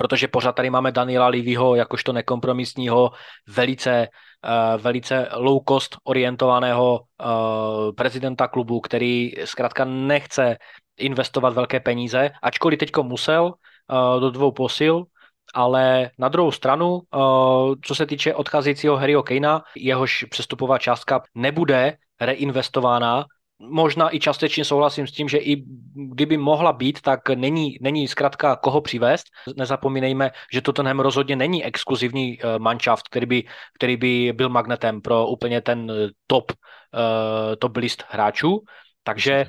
[0.02, 3.10] protože pořád tady máme Daniela Livyho jakožto nekompromisního,
[3.46, 4.08] velice,
[4.44, 10.56] uh, velice low cost orientovaného uh, prezidenta klubu, který zkrátka nechce
[10.98, 15.04] investovat velké peníze, ačkoliv teďko musel uh, do dvou posil,
[15.54, 17.00] ale na druhou stranu,
[17.84, 23.24] co se týče odcházejícího Harryho Kanea, jehož přestupová částka nebude reinvestována
[23.62, 28.56] možná i částečně souhlasím s tím, že i kdyby mohla být, tak není, není zkrátka
[28.56, 29.26] koho přivést.
[29.56, 33.44] Nezapomínejme, že Tottenham rozhodně není exkluzivní eh, manšaft, který by,
[33.74, 38.60] který by byl magnetem pro úplně ten eh, top, uh, top list hráčů.
[39.02, 39.46] Takže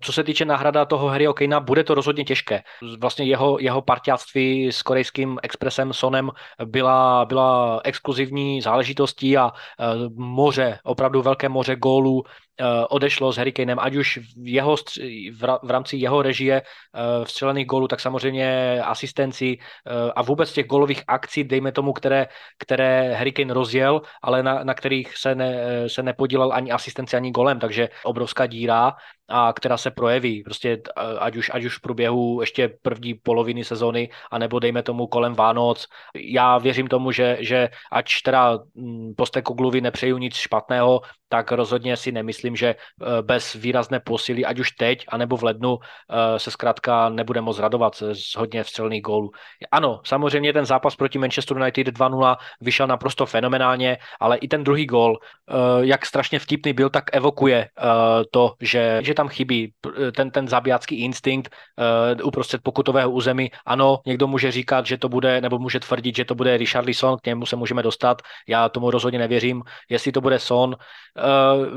[0.00, 2.62] co se týče náhrada toho Harryho Kanea, bude to rozhodně těžké.
[3.00, 6.30] Vlastně jeho, jeho partiáctví s korejským expresem Sonem
[6.64, 9.52] byla, byla exkluzivní záležitostí a
[10.16, 12.51] moře, opravdu velké moře gólů Eh,
[12.88, 14.76] odešlo s Harry Kanem, ať už v, jeho,
[15.62, 21.02] v rámci jeho režie eh, vstřelených gólů, tak samozřejmě asistenci eh, a vůbec těch gólových
[21.08, 22.26] akcí, dejme tomu, které,
[22.58, 25.54] které Harry Kane rozjel, ale na, na kterých se, ne,
[25.88, 28.92] se nepodílel ani asistenci, ani golem, takže obrovská díra
[29.28, 30.82] a která se projeví, prostě
[31.18, 35.86] ať už, ať už v průběhu ještě první poloviny sezóny, anebo dejme tomu kolem Vánoc.
[36.16, 42.12] Já věřím tomu, že, že ač teda hm, Postekogluvi nepřeju nic špatného, tak rozhodně si
[42.12, 47.08] nemyslím, že eh, bez výrazné posily, ať už teď, anebo v lednu, eh, se zkrátka
[47.08, 49.30] nebude moc radovat z hodně vstřelných gólů.
[49.70, 54.86] Ano, samozřejmě ten zápas proti Manchester United 2-0 vyšel naprosto fenomenálně, ale i ten druhý
[54.86, 57.68] gól, eh, jak strašně vtipný byl, tak evokuje
[58.30, 59.72] to, že, že tam chybí
[60.16, 61.54] ten, ten zabijácký instinkt
[62.22, 63.50] uprostřed pokutového území.
[63.66, 67.16] Ano, někdo může říkat, že to bude, nebo může tvrdit, že to bude Richard Lisson,
[67.22, 68.22] k němu se můžeme dostat.
[68.48, 69.62] Já tomu rozhodně nevěřím.
[69.90, 70.76] Jestli to bude Son,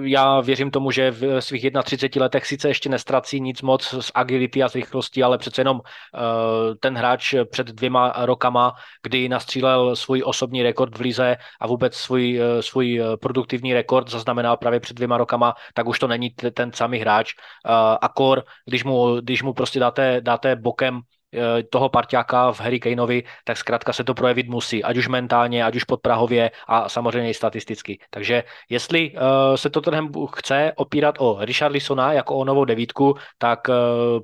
[0.02, 4.64] já věřím tomu, že v svých 31 letech sice ještě nestrací nic moc z agility
[4.64, 6.20] a z rychlosti, ale přece jenom eh,
[6.80, 12.40] ten hráč před dvěma rokama, kdy nastřílel svůj osobní rekord v lize a vůbec svůj,
[12.42, 16.98] eh, svůj produktivní rekord zaznamenal právě před dvěma rokama, tak už to není ten samý
[16.98, 17.34] hráč.
[18.02, 21.25] Akor, když mu, když mu prostě dáte, dáte bokem Eh,
[21.70, 25.76] toho parťáka v Harry Kaneovi, tak zkrátka se to projevit musí, ať už mentálně, ať
[25.76, 28.00] už podprahově a samozřejmě i statisticky.
[28.10, 29.20] Takže jestli uh,
[29.56, 33.76] se Tottenham chce opírat o Richarlisona jako o novou devítku, tak uh,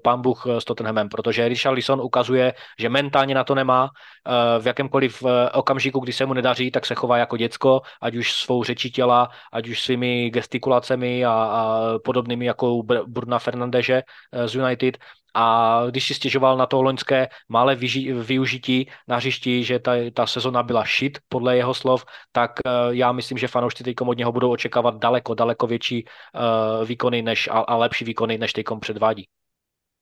[0.03, 5.23] pán Bůh s Tottenhamem, protože Richarlison ukazuje, že mentálně na to nemá, uh, v jakémkoliv
[5.53, 9.29] okamžiku, kdy se mu nedaří, tak se chová jako děcko, ať už svou řečí těla,
[9.53, 14.01] ať už svými gestikulacemi a, a podobnými jako Bruna Fernandeže
[14.45, 14.97] z United,
[15.33, 20.63] a když si stěžoval na to loňské malé využití na hřišti, že ta, ta sezona
[20.63, 24.51] byla shit, podle jeho slov, tak uh, já myslím, že fanoušci teď od něho budou
[24.51, 29.27] očekávat daleko, daleko větší uh, výkony než, a, a lepší výkony, než teď předvádí.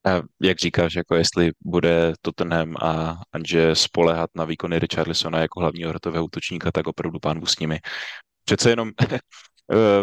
[0.06, 5.90] A jak říkáš, jako jestli bude Tottenham a Anže spolehat na výkony Richarlisona jako hlavního
[5.90, 7.80] hrotového útočníka, tak opravdu pán s nimi.
[8.44, 8.92] Přece jenom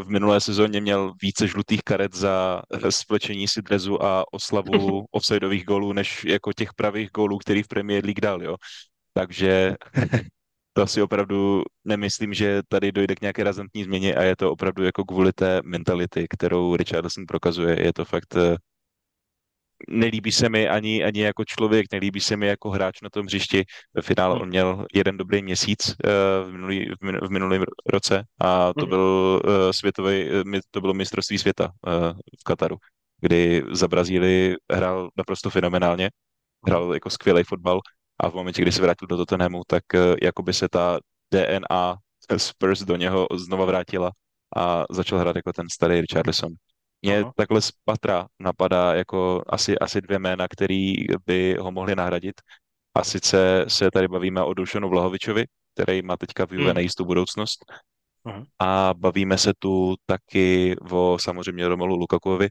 [0.03, 5.93] v minulé sezóně měl více žlutých karet za splečení si drezu a oslavu offsideových gólů,
[5.93, 8.57] než jako těch pravých gólů, který v Premier League dal, jo.
[9.13, 9.75] Takže
[10.73, 14.85] to si opravdu nemyslím, že tady dojde k nějaké razantní změně a je to opravdu
[14.85, 17.83] jako kvůli té mentality, kterou Richardson prokazuje.
[17.87, 18.57] Je to fakt eh,
[19.89, 23.65] nelíbí se mi ani, ani jako člověk, nelíbí se mi jako hráč na tom hřišti.
[23.95, 24.43] Ve finále hmm.
[24.43, 26.91] on měl jeden dobrý měsíc uh, v, minulý,
[27.23, 28.89] v minulém roce a to hmm.
[28.89, 31.93] byl uh, světový, uh, to bylo mistrovství světa uh,
[32.41, 32.77] v Kataru,
[33.21, 36.11] kdy za Brazílii hrál naprosto fenomenálně,
[36.67, 37.81] hrál jako skvělý fotbal
[38.21, 40.99] a v momentě, kdy se vrátil do Tottenhamu, tak uh, jako by se ta
[41.33, 41.97] DNA
[42.37, 44.11] Spurs do něho znova vrátila
[44.57, 46.53] a začal hrát jako ten starý Richarlison.
[47.03, 47.33] Mě Aha.
[47.37, 50.95] takhle z patra napadá jako asi, asi dvě jména, který
[51.27, 52.41] by ho mohli nahradit.
[52.95, 55.45] A sice se tady bavíme o Dušanu Vlahovičovi,
[55.75, 56.75] který má teďka v Juve hmm.
[56.75, 57.65] nejistou budoucnost.
[58.27, 58.45] Mhm.
[58.59, 62.49] a bavíme se tu taky o samozřejmě Romelu Lukakuovi.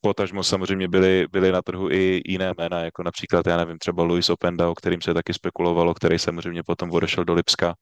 [0.00, 4.30] Potažmo samozřejmě byly, byly na trhu i jiné jména, jako například, já nevím, třeba Luis
[4.30, 7.74] Openda, o kterým se taky spekulovalo, který samozřejmě potom odešel do Lipska,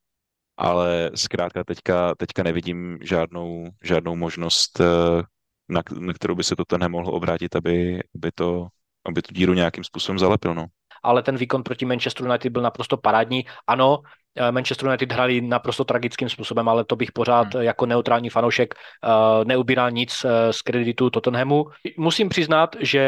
[0.56, 5.22] ale zkrátka teďka, teďka nevidím žádnou, žádnou možnost, eh,
[5.68, 8.66] na, na kterou by se to ten mohl obrátit, aby, aby, to,
[9.06, 10.54] aby tu díru nějakým způsobem zalepil.
[10.54, 10.66] No.
[11.02, 13.44] ale ten výkon proti Manchesteru United byl naprosto parádní.
[13.66, 14.02] Ano,
[14.36, 17.62] eh, Manchester United hrali naprosto tragickým způsobem, ale to bych pořád Hmm.
[17.62, 21.64] jako neutrální fanoušek eh, neubíral nic z kreditu Tottenhamu.
[21.98, 23.02] Musím přiznat, že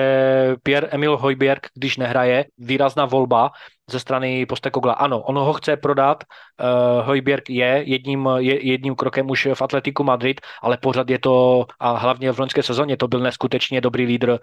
[0.62, 3.50] Pierre-Emil Hojbjerg, když nehraje, výrazná volba
[3.90, 4.92] ze strany Postekogla.
[4.92, 6.24] Ano, on ho chce prodat.
[6.24, 11.66] Uh, Hojbjerg je jedním, je jedním krokem už v Atletiku Madrid, ale pořád je to,
[11.80, 14.36] a hlavně v loňské sezóně, to byl neskutečně dobrý lídr, uh,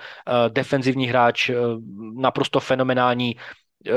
[0.47, 1.55] defenzivní hráč, uh,
[2.21, 3.35] naprosto fenomenální,
[3.89, 3.95] uh,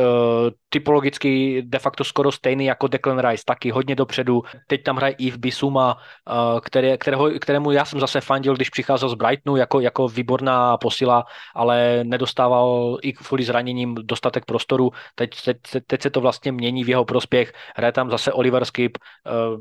[0.68, 4.42] typologicky de facto skoro stejný jako Declan Rice, taky hodně dopředu.
[4.66, 9.08] Teď tam hraje Yves Bisuma, uh, které, kterého, kterému já jsem zase fandil, když přicházel
[9.08, 11.24] z Brightonu jako, jako výborná posila,
[11.54, 14.90] ale nedostával i kvůli zraněním dostatek prostoru.
[15.14, 17.52] Teď, teď, teď se to vlastně mění v jeho prospěch.
[17.76, 19.60] Hraje tam zase Oliver Skip, uh,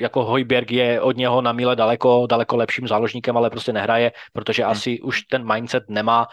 [0.00, 4.62] jako Hojberg je od něho na míle daleko, daleko lepším záložníkem, ale prostě nehraje, protože
[4.62, 4.72] Hmm.
[4.72, 6.26] asi už ten mindset nemá,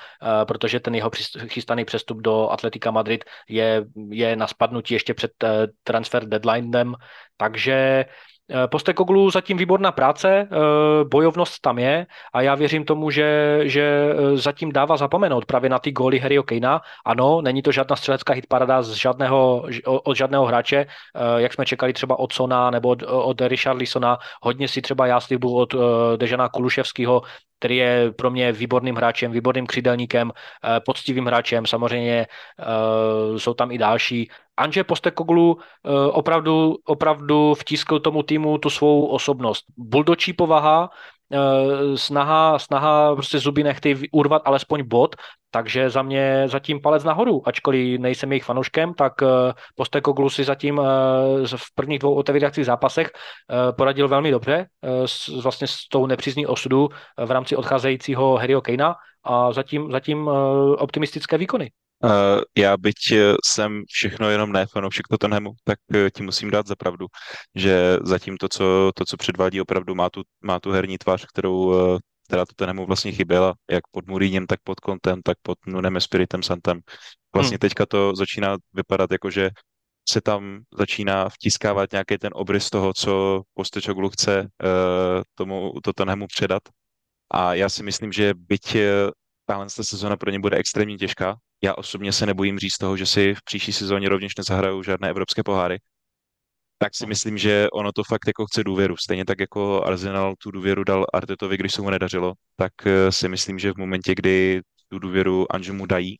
[0.47, 1.11] protože ten jeho
[1.47, 5.49] chystaný přestup do Atletika Madrid je, je na spadnutí ještě před uh,
[5.83, 6.95] transfer deadlinem,
[7.37, 8.05] takže eh,
[8.71, 10.47] Postekoglu zatím výborná práce, eh,
[11.11, 15.79] bojovnost tam je a já věřím tomu, že, že eh, zatím dává zapomenout právě na
[15.79, 16.81] ty góly Harryho Kanea.
[17.05, 20.87] Ano, není to žádná střelecká hitparada z žádného, od žádného hráče, eh,
[21.37, 24.17] jak jsme čekali třeba od Sona nebo od, od Richarlisona.
[24.41, 25.77] Hodně si třeba já slibuju od eh,
[26.17, 27.21] Dežana Kuluševského,
[27.59, 32.27] který je pro mě výborným hráčem, výborným křídelníkem, eh, poctivým hráčem, samozřejmě
[32.59, 34.29] eh, jsou tam i další.
[34.57, 39.65] Anže Postekoglu eh, opravdu, opravdu vtiskl tomu týmu tu svou osobnost.
[39.77, 40.89] Buldočí povaha,
[41.33, 45.15] eh, snaha, snaha prostě zuby nechty urvat alespoň bod,
[45.51, 50.81] takže za mě zatím palec nahoru, ačkoliv nejsem jejich fanouškem, tak eh, Postekoglu si zatím
[51.45, 53.11] v prvních dvou otevíracích zápasech
[53.77, 54.65] poradil velmi dobře
[55.05, 56.89] s, vlastně s tou nepřízní osudu
[57.25, 60.27] v rámci odcházejícího Harryho Kanea a zatím, zatím
[60.77, 61.71] optimistické výkony.
[62.03, 66.67] Uh, já byť eh, jsem všechno jenom ne fanoušek Tottenhamu, tak eh, ti musím dát
[66.67, 67.05] za pravdu,
[67.55, 71.73] že zatím to, co, to, co předvádí, opravdu má tu, má tu herní tvář, kterou,
[72.27, 76.79] která Tottenhamu vlastně chyběla, jak pod Mourinhem, tak pod Contem, tak pod Nunem Espiritem Santem.
[77.35, 77.59] Vlastně Hmm.
[77.59, 79.49] teďka to začíná vypadat jako, že
[80.09, 84.47] se tam začíná vtiskávat nějaký ten obrys toho, co Postečoglu chce uh,
[85.35, 86.63] tomu Tottenhamu předat.
[87.31, 88.77] A já si myslím, že byť
[89.45, 93.05] tahle ta sezona pro ně bude extrémně těžká, já osobně se nebojím říct toho, že
[93.05, 95.79] si v příští sezóně rovněž nezahrajou žádné evropské poháry,
[96.77, 98.97] tak si myslím, že ono to fakt jako chce důvěru.
[98.97, 103.29] Stejně tak jako Arsenal tu důvěru dal Artetovi, když se mu nedařilo, tak eh, si
[103.29, 106.17] myslím, že v momentě, kdy tu důvěru Anžemu dají,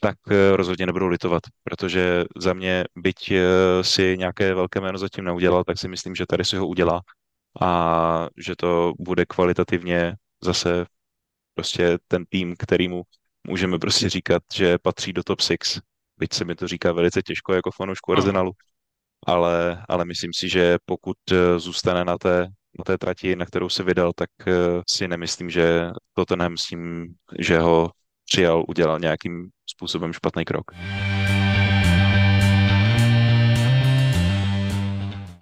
[0.00, 3.44] tak eh, rozhodně nebudou litovat, protože za mě, byť eh,
[3.84, 7.00] si nějaké velké jméno zatím neudělal, tak si myslím, že tady si ho udělá.
[7.60, 10.14] A že to bude kvalitativně
[10.44, 10.86] zase
[11.54, 13.02] prostě ten tým, kterýmu
[13.46, 15.80] můžeme prostě říkat, že patří do top 6.
[16.18, 18.52] Byť se mi to říká velice těžko jako fanoušku Arsenalu,
[19.26, 22.46] ale, ale myslím si, že pokud eh, zůstane na té,
[22.78, 24.52] na té trati, na kterou se vydal, tak eh,
[24.88, 27.06] si nemyslím, že Tottenham s tím,
[27.38, 27.90] že ho
[28.32, 30.64] přijal, udělal nějakým způsobem špatný krok.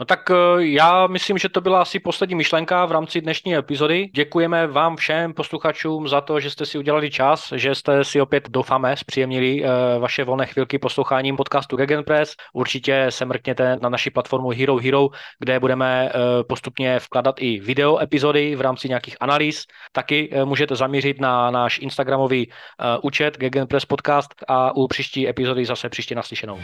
[0.00, 4.10] No tak eh, já myslím, že to byla asi poslední myšlenka v rámci dnešní epizody.
[4.14, 8.48] Děkujeme vám všem posluchačům za to, že jste si udělali čas, že jste si opět
[8.50, 9.68] doufáme zpříjemnili eh,
[9.98, 12.34] vaše volné chvilky posloucháním podcastu Gegenpress.
[12.52, 17.98] Určitě se mrkněte na naši platformu Hero Hero, kde budeme eh, postupně vkladat i video
[17.98, 19.64] epizody v rámci nějakých analýz.
[19.92, 22.50] Taky můžete zamířit na náš Instagramový
[23.02, 26.58] účet Gegenpress Podcast a u příští epizody zase příště naslyšenou.